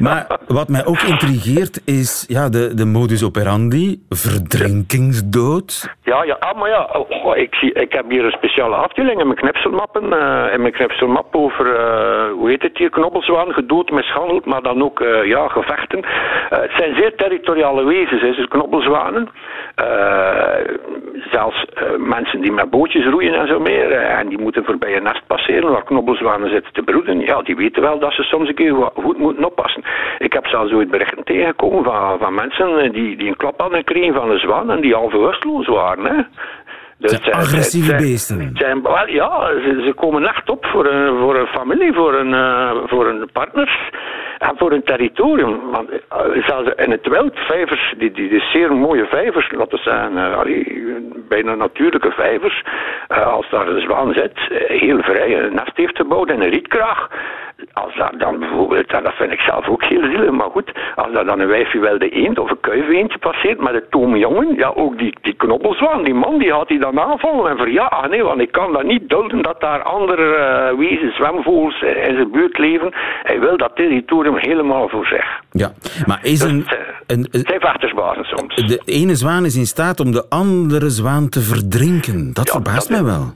Maar 0.06 0.26
wat 0.46 0.68
mij 0.68 0.84
ook 0.86 1.00
intrigeert 1.00 1.82
is 1.84 2.24
ja, 2.28 2.48
de, 2.48 2.74
de 2.74 2.84
modus 2.84 3.24
operandi, 3.24 4.02
verdrinkingsdood. 4.08 5.94
Ja, 6.02 6.24
ja, 6.24 6.36
ah, 6.40 6.58
maar 6.58 6.68
ja, 6.68 6.88
oh, 7.24 7.36
ik, 7.36 7.54
zie, 7.54 7.72
ik 7.72 7.92
heb 7.92 8.10
hier 8.10 8.24
een 8.24 8.30
speciale 8.30 8.74
afdeling 8.74 9.20
in 9.20 9.26
mijn 9.26 9.38
knipselmappen. 9.38 10.12
eh, 10.12 10.52
in 10.54 10.60
mijn 10.60 10.72
knipselmap 10.72 11.34
over, 11.34 11.76
eh, 11.76 12.32
hoe 12.32 12.48
heet 12.48 12.62
het 12.62 12.78
hier, 12.78 12.90
knobbelzwaan, 12.90 13.52
gedood, 13.52 13.90
mishandeld, 13.90 14.44
maar 14.44 14.62
dan 14.62 14.82
ook 14.82 15.00
eh, 15.00 15.24
ja, 15.24 15.48
gevechten. 15.48 16.00
Het 16.48 16.72
zijn 16.76 16.94
zeer 16.94 17.14
territoriale 17.16 17.84
wezens, 17.84 18.20
hè, 18.20 18.32
dus 18.34 18.48
knobbelzwanen. 18.48 19.28
Zelfs 21.30 21.64
mensen 21.98 22.40
die 22.40 22.52
met 22.52 22.70
bootjes 22.70 23.06
roeien 23.06 23.34
en 23.34 23.46
zo 23.46 23.60
meer, 23.60 23.92
en 23.92 24.28
die 24.28 24.38
moeten 24.38 24.64
voorbij 24.64 24.96
een 24.96 25.02
nest 25.02 25.26
passeren 25.26 25.70
waar 25.70 25.84
knobbelzwanen 25.84 26.50
zitten 26.50 26.72
te 26.72 26.82
broeden. 26.82 27.20
Ja, 27.20 27.42
die 27.42 27.53
weten 27.56 27.82
wel 27.82 27.98
dat 27.98 28.12
ze 28.12 28.22
soms 28.22 28.48
een 28.48 28.54
keer 28.54 28.74
goed 28.94 29.18
moeten 29.18 29.44
oppassen. 29.44 29.82
Ik 30.18 30.32
heb 30.32 30.46
zelfs 30.46 30.72
ooit 30.72 30.90
berichten 30.90 31.24
tegengekomen 31.24 31.84
van, 31.84 32.18
van 32.18 32.34
mensen 32.34 32.78
eh, 32.78 32.92
die, 32.92 33.16
die 33.16 33.28
een 33.28 33.36
klap 33.36 33.60
hadden 33.60 33.78
gekregen 33.78 34.14
van 34.14 34.30
een 34.30 34.38
zwaan 34.38 34.70
en 34.70 34.80
die 34.80 34.94
al 34.94 35.08
bewusteloos 35.08 35.66
waren. 35.66 36.04
Hè. 36.04 36.22
Dus 36.98 37.10
zijn- 37.10 37.34
Agressieve 37.34 37.92
het 37.92 38.00
zijn- 38.00 38.10
beesten. 38.10 38.40
het 38.40 38.58
zijn, 38.58 38.82
wel, 38.82 39.08
ja, 39.08 39.46
ze, 39.48 39.82
ze 39.86 39.92
komen 39.92 40.26
echt 40.28 40.48
op 40.50 40.66
voor 40.66 40.86
een, 40.86 41.18
voor 41.18 41.36
een 41.36 41.46
familie, 41.46 41.92
voor 41.92 42.14
een, 42.14 42.34
eh, 42.34 42.70
voor 42.86 43.06
een 43.06 43.28
partners 43.32 43.90
en 44.48 44.56
voor 44.56 44.72
een 44.72 44.82
territorium. 44.82 45.70
Want 45.70 45.90
eh, 45.90 46.46
zelfs 46.46 46.70
in 46.76 46.90
het 46.90 47.08
wild, 47.08 47.38
vijvers, 47.38 47.94
die, 47.98 48.10
die, 48.10 48.40
zeer 48.40 48.72
mooie 48.72 49.06
vijvers, 49.06 49.50
laten 49.50 49.78
zeggen, 49.78 50.16
eh, 50.16 50.40
bijna 51.28 51.54
natuurlijke 51.54 52.10
vijvers, 52.10 52.62
eh, 53.08 53.26
als 53.26 53.50
daar 53.50 53.68
een 53.68 53.80
zwaan 53.80 54.12
zit, 54.12 54.38
heel 54.66 55.02
vrij 55.02 55.38
een 55.38 55.54
nest 55.54 55.76
heeft 55.76 55.96
gebouwd 55.96 56.30
in 56.30 56.40
een 56.40 56.50
rietkraag, 56.50 57.08
als 57.72 57.96
daar 57.96 58.18
dan 58.18 58.38
bijvoorbeeld, 58.38 58.92
en 58.92 59.02
dat 59.02 59.14
vind 59.14 59.32
ik 59.32 59.40
zelf 59.40 59.68
ook 59.68 59.84
heel 59.84 60.02
zielig, 60.02 60.30
maar 60.30 60.50
goed, 60.50 60.72
als 60.94 61.12
daar 61.12 61.24
dan 61.24 61.40
een 61.40 61.46
wijfje 61.46 61.78
wel 61.78 61.98
de 61.98 62.08
eend 62.08 62.38
of 62.38 62.50
een 62.50 62.60
kuiveentje 62.60 63.18
passeert 63.18 63.60
met 63.60 63.74
een 63.74 63.88
toomjongen, 63.90 64.54
ja, 64.56 64.72
ook 64.74 64.98
die, 64.98 65.16
die 65.22 65.34
knobbelzwaan, 65.34 66.04
die 66.04 66.14
man, 66.14 66.38
die 66.38 66.50
gaat 66.50 66.68
die 66.68 66.78
dan 66.78 67.00
aanvallen 67.00 67.50
en 67.50 67.56
verjagen, 67.56 68.10
nee, 68.10 68.22
want 68.22 68.40
ik 68.40 68.52
kan 68.52 68.72
dat 68.72 68.84
niet 68.84 69.08
dulden 69.08 69.42
dat 69.42 69.60
daar 69.60 69.82
andere 69.82 70.34
eh, 70.34 70.78
wezens, 70.78 71.16
zwemvogels 71.16 71.82
eh, 71.82 72.08
in 72.08 72.14
zijn 72.14 72.30
buurt 72.30 72.58
leven. 72.58 72.90
Hij 73.22 73.40
wil 73.40 73.56
dat 73.56 73.76
territorium 73.76 74.36
helemaal 74.36 74.88
voor 74.88 75.06
zich. 75.06 75.40
Ja, 75.50 75.72
maar 76.06 76.18
is 76.22 76.42
een, 76.42 76.66
een, 77.06 77.28
Het 77.30 77.46
zijn 77.46 77.60
vechtersbazen 77.60 78.24
soms. 78.24 78.54
de 78.54 78.82
ene 78.84 79.14
zwaan 79.14 79.44
is 79.44 79.56
in 79.56 79.66
staat 79.66 80.00
om 80.00 80.12
de 80.12 80.26
andere 80.28 80.90
zwaan 80.90 81.28
te 81.28 81.40
verdrinken. 81.40 82.30
Dat 82.32 82.50
verbaast 82.50 82.90
mij 82.90 83.04
wel. 83.04 83.34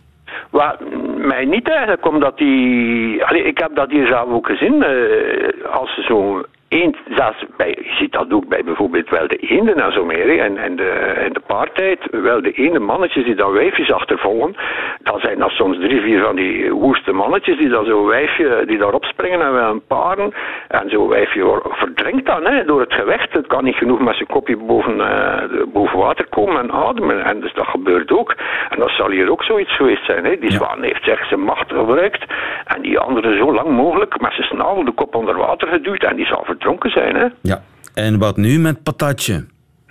Wat 0.51 0.77
mij 1.19 1.45
niet 1.45 1.69
eigenlijk, 1.69 2.07
omdat 2.07 2.39
die... 2.39 3.25
Allee, 3.25 3.43
ik 3.43 3.59
heb 3.59 3.75
dat 3.75 3.91
hier 3.91 4.07
zelf 4.07 4.29
ook 4.31 4.47
gezien. 4.47 4.83
eh, 4.83 5.65
als 5.73 5.95
ze 5.95 6.03
zo 6.03 6.43
eend, 6.69 6.97
zelfs 7.09 7.45
bij, 7.57 7.69
je 7.69 7.95
ziet 7.99 8.13
dat 8.13 8.33
ook 8.33 8.49
bij 8.49 8.65
bijvoorbeeld 8.65 9.11
wel 9.11 9.29
de 9.29 9.37
eenden 9.37 9.81
en 9.81 9.93
zo 9.93 10.05
meer. 10.05 10.41
En, 10.41 10.57
en, 10.57 10.77
de, 10.77 11.23
in 11.27 11.33
de 11.33 11.43
paartijd, 11.47 11.99
wel 12.11 12.43
de 12.43 12.53
ene 12.53 12.79
mannetjes 12.79 13.25
die 13.25 13.35
dan 13.35 13.53
wijfjes 13.53 13.93
achtervolgen. 13.93 14.57
Dan 15.03 15.21
zijn 15.21 15.39
dat 15.39 15.51
soms 15.51 15.79
drie, 15.79 16.01
vier 16.01 16.23
van 16.23 16.37
die 16.37 16.73
woeste 16.73 17.13
mannetjes 17.13 17.59
die 17.59 17.69
dan 17.69 17.85
zo'n 17.85 18.07
wijfje, 18.07 18.63
die 18.67 18.79
daarop 18.79 19.05
springen 19.05 19.41
en 19.41 19.53
wel 19.53 19.71
een 19.71 19.87
paren. 19.87 20.33
En 20.69 20.91
zo'n 20.91 21.09
wijfje 21.09 21.63
verdrinkt 21.69 22.27
dan 22.27 22.45
hè, 22.45 22.65
door 22.65 22.81
het 22.81 22.95
gewicht. 22.95 23.33
Het 23.33 23.47
kan 23.47 23.65
niet 23.65 23.77
genoeg 23.77 24.01
met 24.01 24.15
zijn 24.15 24.29
kopje 24.29 24.57
boven, 24.57 25.01
eh, 25.01 25.63
boven 25.73 25.99
water 25.99 26.27
komen 26.29 26.63
en 26.63 26.73
ademen. 26.73 27.25
En 27.25 27.41
dus 27.41 27.53
dat 27.53 27.67
gebeurt 27.67 28.13
ook. 28.13 28.35
En 28.69 28.79
dat 28.79 28.91
zal 28.91 29.11
hier 29.11 29.31
ook 29.31 29.43
zoiets 29.43 29.77
geweest 29.77 30.05
zijn. 30.05 30.25
Hè. 30.25 30.39
Die 30.39 30.53
zwaan 30.53 30.83
heeft 30.83 31.05
zich 31.05 31.27
zijn 31.27 31.41
macht 31.41 31.73
gebruikt. 31.73 32.25
En 32.65 32.83
die 32.83 32.99
andere 32.99 33.37
zo 33.37 33.53
lang 33.53 33.69
mogelijk 33.69 34.21
met 34.21 34.33
zijn 34.33 34.47
snavel 34.47 34.85
de 34.85 34.93
kop 34.93 35.15
onder 35.15 35.37
water 35.37 35.69
geduwd. 35.69 36.03
En 36.03 36.17
die 36.17 36.27
zal 36.27 36.45
verdronken 36.59 36.91
zijn. 36.91 37.17
Hè. 37.17 37.27
Ja. 37.43 37.63
En 37.95 38.19
wat 38.19 38.37
nu 38.37 38.59
met 38.59 38.83
patatje? 38.83 39.47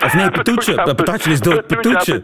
Of 0.06 0.14
nee, 0.14 0.32
patoetje. 0.40 0.74
Patatje 0.76 1.32
is 1.32 1.42
dood. 1.42 1.68
Patoetje, 1.68 2.22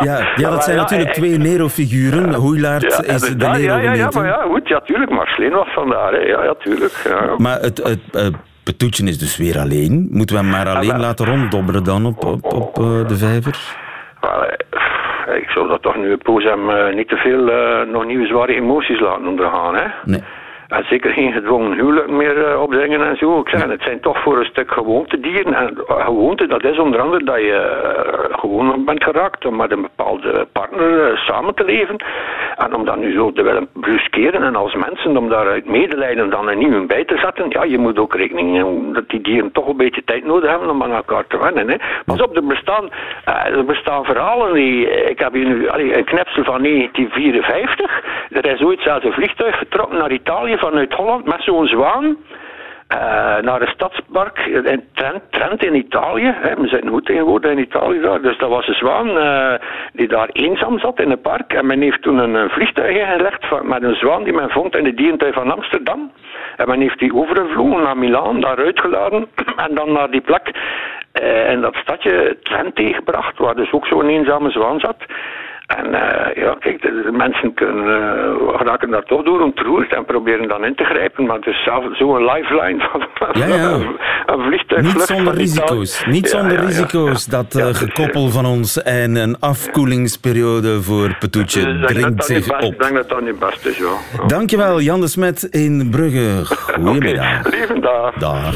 ja, 0.00 0.32
Ja, 0.36 0.50
dat 0.50 0.64
zijn 0.64 0.76
natuurlijk 0.76 1.12
twee 1.12 1.38
Nero-figuren. 1.38 2.30
Ja, 2.60 2.76
is 2.76 3.20
de 3.20 3.28
inderdaad, 3.28 3.56
Nero 3.56 3.74
ja, 3.74 3.80
ja, 3.80 3.92
ja, 3.92 4.08
maar 4.14 4.26
ja, 4.26 4.42
goed, 4.42 4.68
ja, 4.68 4.80
tuurlijk. 4.80 5.10
Maar 5.10 5.26
Sleen 5.26 5.52
was 5.52 5.68
vandaar, 5.74 6.12
hè. 6.12 6.18
Ja, 6.18 6.44
ja, 6.44 6.54
tuurlijk. 6.54 7.14
Maar 7.36 7.60
het, 7.60 7.78
het 7.82 8.00
eh, 8.12 8.26
Petoetje 8.64 9.06
is 9.06 9.18
dus 9.18 9.36
weer 9.36 9.58
alleen. 9.58 10.08
Moeten 10.10 10.36
we 10.36 10.42
hem 10.42 10.50
maar 10.50 10.68
alleen 10.68 11.00
laten 11.00 11.26
ronddobberen 11.26 11.84
dan 11.84 12.06
op, 12.06 12.24
op, 12.24 12.52
op 12.52 12.78
eh, 12.78 13.08
de 13.08 13.16
vijver? 13.16 13.58
Eh, 14.20 15.36
ik 15.36 15.48
zou 15.48 15.68
dat 15.68 15.82
toch 15.82 15.96
nu 15.96 16.16
poos 16.16 16.44
hem 16.44 16.94
niet 16.94 17.08
te 17.08 17.16
veel 17.16 17.44
nog 17.86 18.04
nieuwe 18.06 18.26
zware 18.26 18.54
emoties 18.54 19.00
laten 19.00 19.26
ondergaan. 19.26 19.74
Hè? 19.74 19.86
Nee. 20.04 20.22
En 20.70 20.84
zeker 20.84 21.12
geen 21.12 21.32
gedwongen 21.32 21.72
huwelijk 21.72 22.10
meer 22.10 22.46
eh, 22.46 22.62
opdringen 22.62 23.06
en 23.06 23.16
zo. 23.16 23.40
Ik 23.40 23.48
zeg, 23.48 23.66
het 23.66 23.82
zijn 23.82 24.00
toch 24.00 24.22
voor 24.22 24.38
een 24.38 24.44
stuk 24.44 24.72
gewoontedieren. 24.72 25.54
En 25.54 25.78
uh, 25.88 26.04
gewoonte, 26.04 26.46
dat 26.46 26.64
is 26.64 26.78
onder 26.78 27.00
andere 27.00 27.24
dat 27.24 27.36
je 27.36 27.88
uh, 28.30 28.38
gewoon 28.38 28.84
bent 28.84 29.04
geraakt 29.04 29.44
om 29.44 29.56
met 29.56 29.72
een 29.72 29.82
bepaalde 29.82 30.46
partner 30.52 31.18
samen 31.18 31.54
te 31.54 31.64
leven. 31.64 31.96
En 32.56 32.74
om 32.74 32.84
dat 32.84 32.96
nu 32.96 33.12
zo 33.12 33.32
te 33.32 33.42
willen 33.42 33.68
bruskeren 33.72 34.42
en 34.42 34.56
als 34.56 34.74
mensen 34.74 35.16
om 35.16 35.28
daar 35.28 35.48
uit 35.48 35.66
medelijden 35.66 36.30
dan 36.30 36.48
een 36.48 36.58
nieuwe 36.58 36.86
bij 36.86 37.04
te 37.04 37.18
zetten. 37.18 37.46
Ja, 37.48 37.64
je 37.64 37.78
moet 37.78 37.98
ook 37.98 38.14
rekening 38.14 38.60
houden 38.60 38.92
dat 38.92 39.08
die 39.08 39.20
dieren 39.20 39.52
toch 39.52 39.68
een 39.68 39.76
beetje 39.76 40.04
tijd 40.04 40.24
nodig 40.24 40.50
hebben 40.50 40.70
om 40.70 40.82
aan 40.82 40.92
elkaar 40.92 41.26
te 41.26 41.38
wennen. 41.38 41.70
Hè. 41.70 41.76
Pas 42.04 42.22
op, 42.22 42.36
er 42.36 42.46
bestaan, 42.46 42.90
er 43.24 43.64
bestaan 43.64 44.04
verhalen. 44.04 44.54
Die, 44.54 44.90
ik 44.90 45.18
heb 45.18 45.32
hier 45.32 45.46
nu 45.46 45.68
allee, 45.68 45.96
een 45.96 46.04
knipsel 46.04 46.44
van 46.44 46.62
1954. 46.62 48.04
Er 48.30 48.46
is 48.46 48.62
ooit 48.62 48.80
zelfs 48.80 49.04
een 49.04 49.12
vliegtuig 49.12 49.56
vertrokken 49.56 49.98
naar 49.98 50.12
Italië 50.12 50.58
vanuit 50.60 50.92
Holland 50.92 51.24
met 51.24 51.42
zo'n 51.42 51.66
zwaan. 51.66 52.16
Uh, 52.94 52.96
naar 53.38 53.62
een 53.62 53.74
stadspark 53.74 54.38
in 54.38 54.84
Trent, 54.94 55.22
Trent 55.30 55.64
in 55.64 55.74
Italië. 55.74 56.34
Hè. 56.36 56.54
We 56.54 56.68
zitten 56.68 56.90
goed 56.90 57.06
tegenwoordig 57.06 57.50
in 57.50 57.58
Italië 57.58 58.00
daar. 58.00 58.20
Dus 58.20 58.38
dat 58.38 58.48
was 58.48 58.68
een 58.68 58.74
zwaan 58.74 59.08
uh, 59.08 59.54
die 59.92 60.08
daar 60.08 60.28
eenzaam 60.32 60.78
zat 60.78 61.00
in 61.00 61.10
een 61.10 61.20
park. 61.20 61.52
En 61.52 61.66
men 61.66 61.80
heeft 61.80 62.02
toen 62.02 62.18
een, 62.18 62.50
vliegtuig 62.50 62.96
ingelegd 62.96 63.62
met 63.62 63.82
een 63.82 63.94
zwaan 63.94 64.24
die 64.24 64.32
men 64.32 64.50
vond 64.50 64.76
in 64.76 64.84
de 64.84 64.94
dierentuin 64.94 65.32
van 65.32 65.50
Amsterdam. 65.50 66.12
En 66.56 66.68
men 66.68 66.80
heeft 66.80 66.98
die 66.98 67.14
overgevlogen 67.14 67.82
naar 67.82 67.98
Milaan, 67.98 68.40
daar 68.40 68.58
uitgeladen. 68.58 69.26
en 69.66 69.74
dan 69.74 69.92
naar 69.92 70.10
die 70.10 70.20
plek 70.20 70.50
uh, 71.22 71.50
in 71.50 71.60
dat 71.60 71.74
stadje 71.74 72.38
Trent 72.42 72.72
gebracht, 72.74 73.38
waar 73.38 73.54
dus 73.54 73.72
ook 73.72 73.86
zo'n 73.86 74.08
eenzame 74.08 74.50
zwaan 74.50 74.80
zat. 74.80 74.96
En 75.76 75.86
uh, 75.86 76.44
ja, 76.44 76.56
kijk, 76.58 76.82
de, 76.82 77.02
de 77.04 77.12
mensen 77.12 77.54
kunnen, 77.54 77.84
uh, 77.84 78.60
raken 78.60 78.90
daar 78.90 79.02
toch 79.02 79.22
door 79.24 79.40
ontroerd 79.40 79.94
en 79.94 80.04
proberen 80.04 80.48
dan 80.48 80.64
in 80.64 80.74
te 80.74 80.84
grijpen. 80.84 81.26
Maar 81.26 81.36
het 81.36 81.46
is 81.46 81.68
zo'n 81.98 82.24
lifeline 82.24 82.88
van, 83.14 83.28
ja, 83.32 83.46
ja. 83.46 83.54
een, 83.54 83.96
een 84.26 84.40
vliegtuig. 84.46 84.82
Niet 84.82 85.02
zonder 85.02 85.34
risico's. 85.34 86.04
Niet 86.06 86.28
zonder 86.28 86.52
ja, 86.52 86.60
risico's, 86.60 87.26
dat 87.26 87.54
uh, 87.54 87.66
gekoppel 87.66 88.28
van 88.28 88.46
ons 88.46 88.82
en 88.82 89.16
een 89.16 89.36
afkoelingsperiode 89.40 90.82
voor 90.82 91.16
Petoetje 91.18 91.64
dus 91.64 91.92
dringt 91.92 92.24
zich 92.24 92.46
best, 92.46 92.62
op. 92.62 92.72
Ik 92.72 92.82
denk 92.82 92.94
dat 92.94 93.08
dat 93.08 93.20
niet 93.20 93.38
best 93.38 93.66
is, 93.66 93.78
ja. 93.78 94.26
Dankjewel, 94.26 94.80
Jan 94.80 95.00
de 95.00 95.08
Smet 95.08 95.42
in 95.42 95.90
Brugge. 95.90 96.44
Goedemiddag. 96.44 97.46
Okay, 97.46 97.58
lieve 97.58 97.80
dag. 97.80 98.14
Dag. 98.14 98.54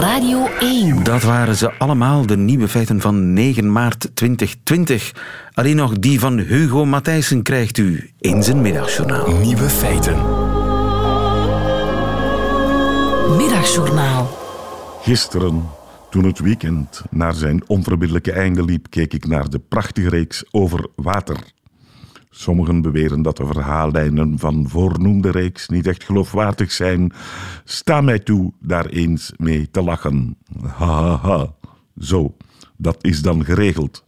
Radio 0.00 0.46
1. 0.60 1.04
Dat 1.04 1.22
waren 1.22 1.54
ze 1.54 1.70
allemaal, 1.78 2.26
de 2.26 2.36
nieuwe 2.36 2.68
feiten 2.68 3.00
van 3.00 3.32
9 3.32 3.72
maart 3.72 4.10
2020. 4.14 5.12
Alleen 5.56 5.76
nog 5.76 5.98
die 5.98 6.20
van 6.20 6.38
Hugo 6.38 6.84
Matthijssen 6.84 7.42
krijgt 7.42 7.78
u 7.78 8.10
in 8.18 8.42
zijn 8.42 8.60
middagjournaal. 8.60 9.30
Nieuwe 9.40 9.68
feiten. 9.68 10.14
Middagjournaal. 13.36 14.38
Gisteren, 15.02 15.68
toen 16.10 16.24
het 16.24 16.38
weekend 16.38 17.02
naar 17.10 17.34
zijn 17.34 17.62
onverbiddelijke 17.66 18.32
einde 18.32 18.64
liep, 18.64 18.86
keek 18.90 19.12
ik 19.12 19.26
naar 19.26 19.50
de 19.50 19.58
prachtige 19.58 20.08
reeks 20.08 20.44
over 20.50 20.88
water. 20.94 21.36
Sommigen 22.30 22.82
beweren 22.82 23.22
dat 23.22 23.36
de 23.36 23.46
verhaallijnen 23.46 24.38
van 24.38 24.68
voornoemde 24.68 25.30
reeks 25.30 25.68
niet 25.68 25.86
echt 25.86 26.04
geloofwaardig 26.04 26.72
zijn. 26.72 27.12
Sta 27.64 28.00
mij 28.00 28.18
toe 28.18 28.52
daar 28.60 28.86
eens 28.86 29.32
mee 29.36 29.70
te 29.70 29.82
lachen. 29.82 30.36
Ha 30.62 31.02
ha 31.02 31.16
ha. 31.16 31.54
Zo, 31.98 32.36
dat 32.76 32.96
is 33.00 33.22
dan 33.22 33.44
geregeld. 33.44 34.04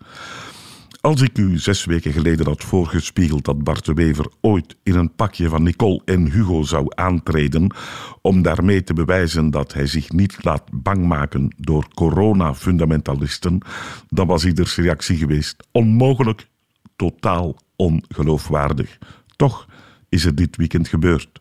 Als 1.00 1.20
ik 1.20 1.38
u 1.38 1.58
zes 1.58 1.84
weken 1.84 2.12
geleden 2.12 2.46
had 2.46 2.64
voorgespiegeld 2.64 3.44
dat 3.44 3.64
Bart 3.64 3.84
de 3.84 3.92
Wever 3.92 4.26
ooit 4.40 4.76
in 4.82 4.94
een 4.94 5.14
pakje 5.14 5.48
van 5.48 5.62
Nicole 5.62 6.00
en 6.04 6.30
Hugo 6.30 6.62
zou 6.62 6.86
aantreden 6.88 7.74
om 8.22 8.42
daarmee 8.42 8.84
te 8.84 8.92
bewijzen 8.92 9.50
dat 9.50 9.72
hij 9.72 9.86
zich 9.86 10.10
niet 10.10 10.44
laat 10.44 10.62
bang 10.72 11.06
maken 11.06 11.54
door 11.56 11.88
corona-fundamentalisten, 11.94 13.60
dan 14.08 14.26
was 14.26 14.44
ieders 14.44 14.76
reactie 14.76 15.16
geweest 15.16 15.56
onmogelijk, 15.72 16.48
totaal 16.96 17.56
ongeloofwaardig. 17.76 18.98
Toch 19.36 19.68
is 20.08 20.24
het 20.24 20.36
dit 20.36 20.56
weekend 20.56 20.88
gebeurd. 20.88 21.40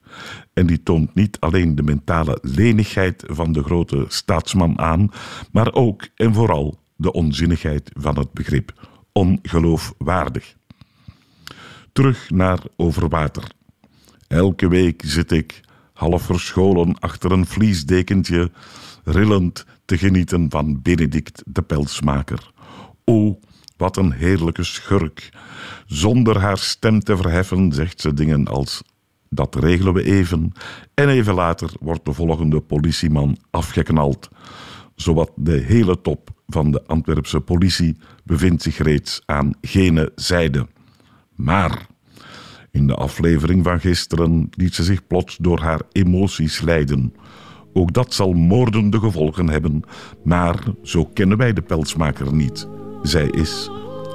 En 0.54 0.68
die 0.68 0.84
toont 0.84 1.16
niet 1.16 1.40
alleen 1.40 1.76
de 1.76 1.84
mentale 1.84 2.40
lenigheid 2.42 3.24
van 3.28 3.52
de 3.52 3.64
grote 3.64 4.06
staatsman 4.08 4.80
aan, 4.80 5.12
maar 5.52 5.74
ook 5.74 6.08
en 6.16 6.34
vooral 6.34 6.80
de 6.96 7.12
onzinnigheid 7.12 7.92
van 7.94 8.18
het 8.18 8.32
begrip 8.32 8.74
ongeloofwaardig. 9.18 10.56
Terug 11.92 12.30
naar 12.30 12.60
over 12.76 13.10
water. 13.10 13.44
Elke 14.28 14.68
week 14.68 15.02
zit 15.06 15.32
ik, 15.32 15.62
half 15.94 16.22
verscholen 16.22 17.00
achter 17.00 17.32
een 17.32 17.46
vliesdekentje, 17.46 18.52
rillend 19.04 19.66
te 19.86 19.98
genieten 19.98 20.50
van 20.50 20.82
Benedict 20.82 21.44
de 21.46 21.62
Pelsmaker. 21.62 22.52
O, 23.06 23.40
wat 23.78 23.98
een 23.98 24.12
heerlijke 24.12 24.64
schurk. 24.64 25.30
Zonder 25.86 26.40
haar 26.40 26.58
stem 26.58 27.00
te 27.00 27.18
verheffen 27.18 27.72
zegt 27.72 28.02
ze 28.02 28.14
dingen 28.14 28.48
als 28.48 28.82
dat 29.30 29.56
regelen 29.56 29.94
we 29.94 30.04
even. 30.04 30.52
En 30.94 31.10
even 31.10 31.34
later 31.34 31.70
wordt 31.80 32.06
de 32.06 32.14
volgende 32.14 32.60
politieman 32.60 33.38
afgeknald. 33.50 34.30
Zowat 34.98 35.32
de 35.36 35.52
hele 35.52 36.02
top 36.02 36.30
van 36.48 36.72
de 36.72 36.84
Antwerpse 36.86 37.40
politie 37.40 37.98
bevindt 38.24 38.62
zich 38.62 38.78
reeds 38.78 39.22
aan 39.26 39.54
gene 39.62 40.12
zijde. 40.16 40.68
Maar 41.36 41.86
in 42.72 42.88
de 42.88 42.94
aflevering 42.94 43.64
van 43.64 43.80
gisteren 43.80 44.50
liet 44.52 44.76
ze 44.76 44.84
zich 44.84 45.08
plots 45.08 45.38
door 45.38 45.60
haar 45.60 45.82
emoties 45.92 46.62
leiden. 46.62 47.14
Ook 47.74 47.94
dat 47.94 48.14
zal 48.14 48.34
moordende 48.34 49.00
gevolgen 49.00 49.50
hebben, 49.50 49.82
maar 50.24 50.64
zo 50.84 51.06
kennen 51.06 51.38
wij 51.38 51.54
de 51.54 51.62
pelsmaker 51.62 52.34
niet. 52.34 52.68
Zij 53.02 53.28
is, 53.28 53.70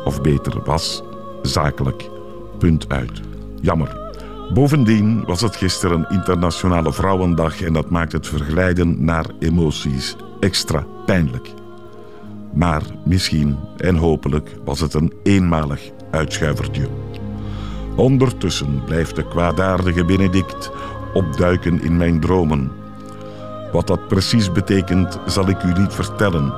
of 0.05 0.21
beter 0.21 0.63
was, 0.65 1.03
zakelijk. 1.43 2.11
Punt 2.59 2.89
uit. 2.89 3.21
Jammer. 3.61 4.01
Bovendien 4.55 5.25
was 5.25 5.41
het 5.41 5.57
gisteren 5.57 6.07
Internationale 6.09 6.93
Vrouwendag 6.93 7.61
en 7.61 7.73
dat 7.73 7.91
maakt 7.91 8.13
het 8.13 8.27
verglijden 8.27 9.05
naar 9.05 9.27
emoties 9.39 10.17
extra 10.43 10.87
pijnlijk. 11.07 11.49
Maar 12.53 12.83
misschien 13.05 13.59
en 13.77 13.97
hopelijk 13.97 14.57
was 14.65 14.81
het 14.81 14.95
een 14.95 15.13
eenmalig 15.23 15.91
uitschuivertje. 16.11 16.89
Ondertussen 17.97 18.85
blijft 18.85 19.17
de 19.17 19.29
kwaadaardige 19.29 20.05
Benedict 20.05 20.71
opduiken 21.15 21.83
in 21.83 21.97
mijn 21.97 22.21
dromen. 22.21 22.73
Wat 23.73 23.87
dat 23.87 24.09
precies 24.09 24.53
betekent, 24.53 25.19
zal 25.27 25.49
ik 25.49 25.63
u 25.63 25.73
niet 25.73 25.93
vertellen. 25.93 26.55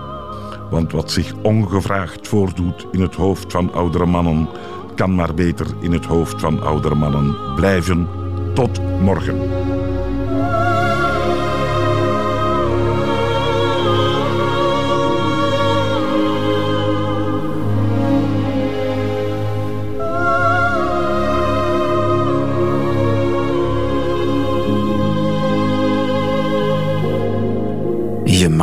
Want 0.70 0.92
wat 0.92 1.11
zich 1.11 1.35
ongevraagd 1.42 2.29
voordoet 2.29 2.87
in 2.92 3.01
het 3.01 3.14
hoofd 3.14 3.53
van 3.53 3.73
oudere 3.73 4.07
mannen, 4.07 4.49
kan 4.94 5.14
maar 5.14 5.35
beter 5.35 5.66
in 5.81 5.92
het 5.92 6.05
hoofd 6.05 6.40
van 6.40 6.62
oudere 6.62 6.94
mannen 6.94 7.37
blijven. 7.55 8.09
Tot 8.55 9.01
morgen. 9.01 9.73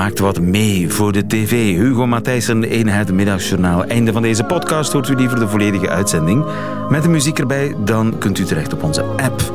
Maakt 0.02 0.20
wat 0.20 0.40
mee 0.40 0.94
voor 0.94 1.12
de 1.12 1.28
tv. 1.28 1.76
Hugo 1.76 2.08
Matthijssen 2.08 2.64
in 2.64 2.88
het 2.88 3.14
Middagjournaal. 3.14 3.86
Einde 3.86 4.12
van 4.12 4.22
deze 4.22 4.44
podcast. 4.44 4.92
Hoort 4.92 5.10
u 5.10 5.16
liever 5.16 5.40
de 5.40 5.48
volledige 5.48 5.90
uitzending 5.90 6.46
met 6.90 7.04
de 7.04 7.10
muziek 7.10 7.40
erbij? 7.40 7.76
Dan 7.78 8.18
kunt 8.18 8.40
u 8.40 8.44
terecht 8.44 8.74
op 8.74 8.84
onze 8.84 9.04
app. 9.04 9.54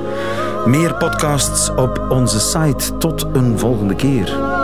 Meer 0.67 0.95
podcasts 0.95 1.71
op 1.71 2.07
onze 2.09 2.41
site. 2.41 2.97
Tot 2.99 3.27
een 3.33 3.59
volgende 3.59 3.95
keer. 3.95 4.56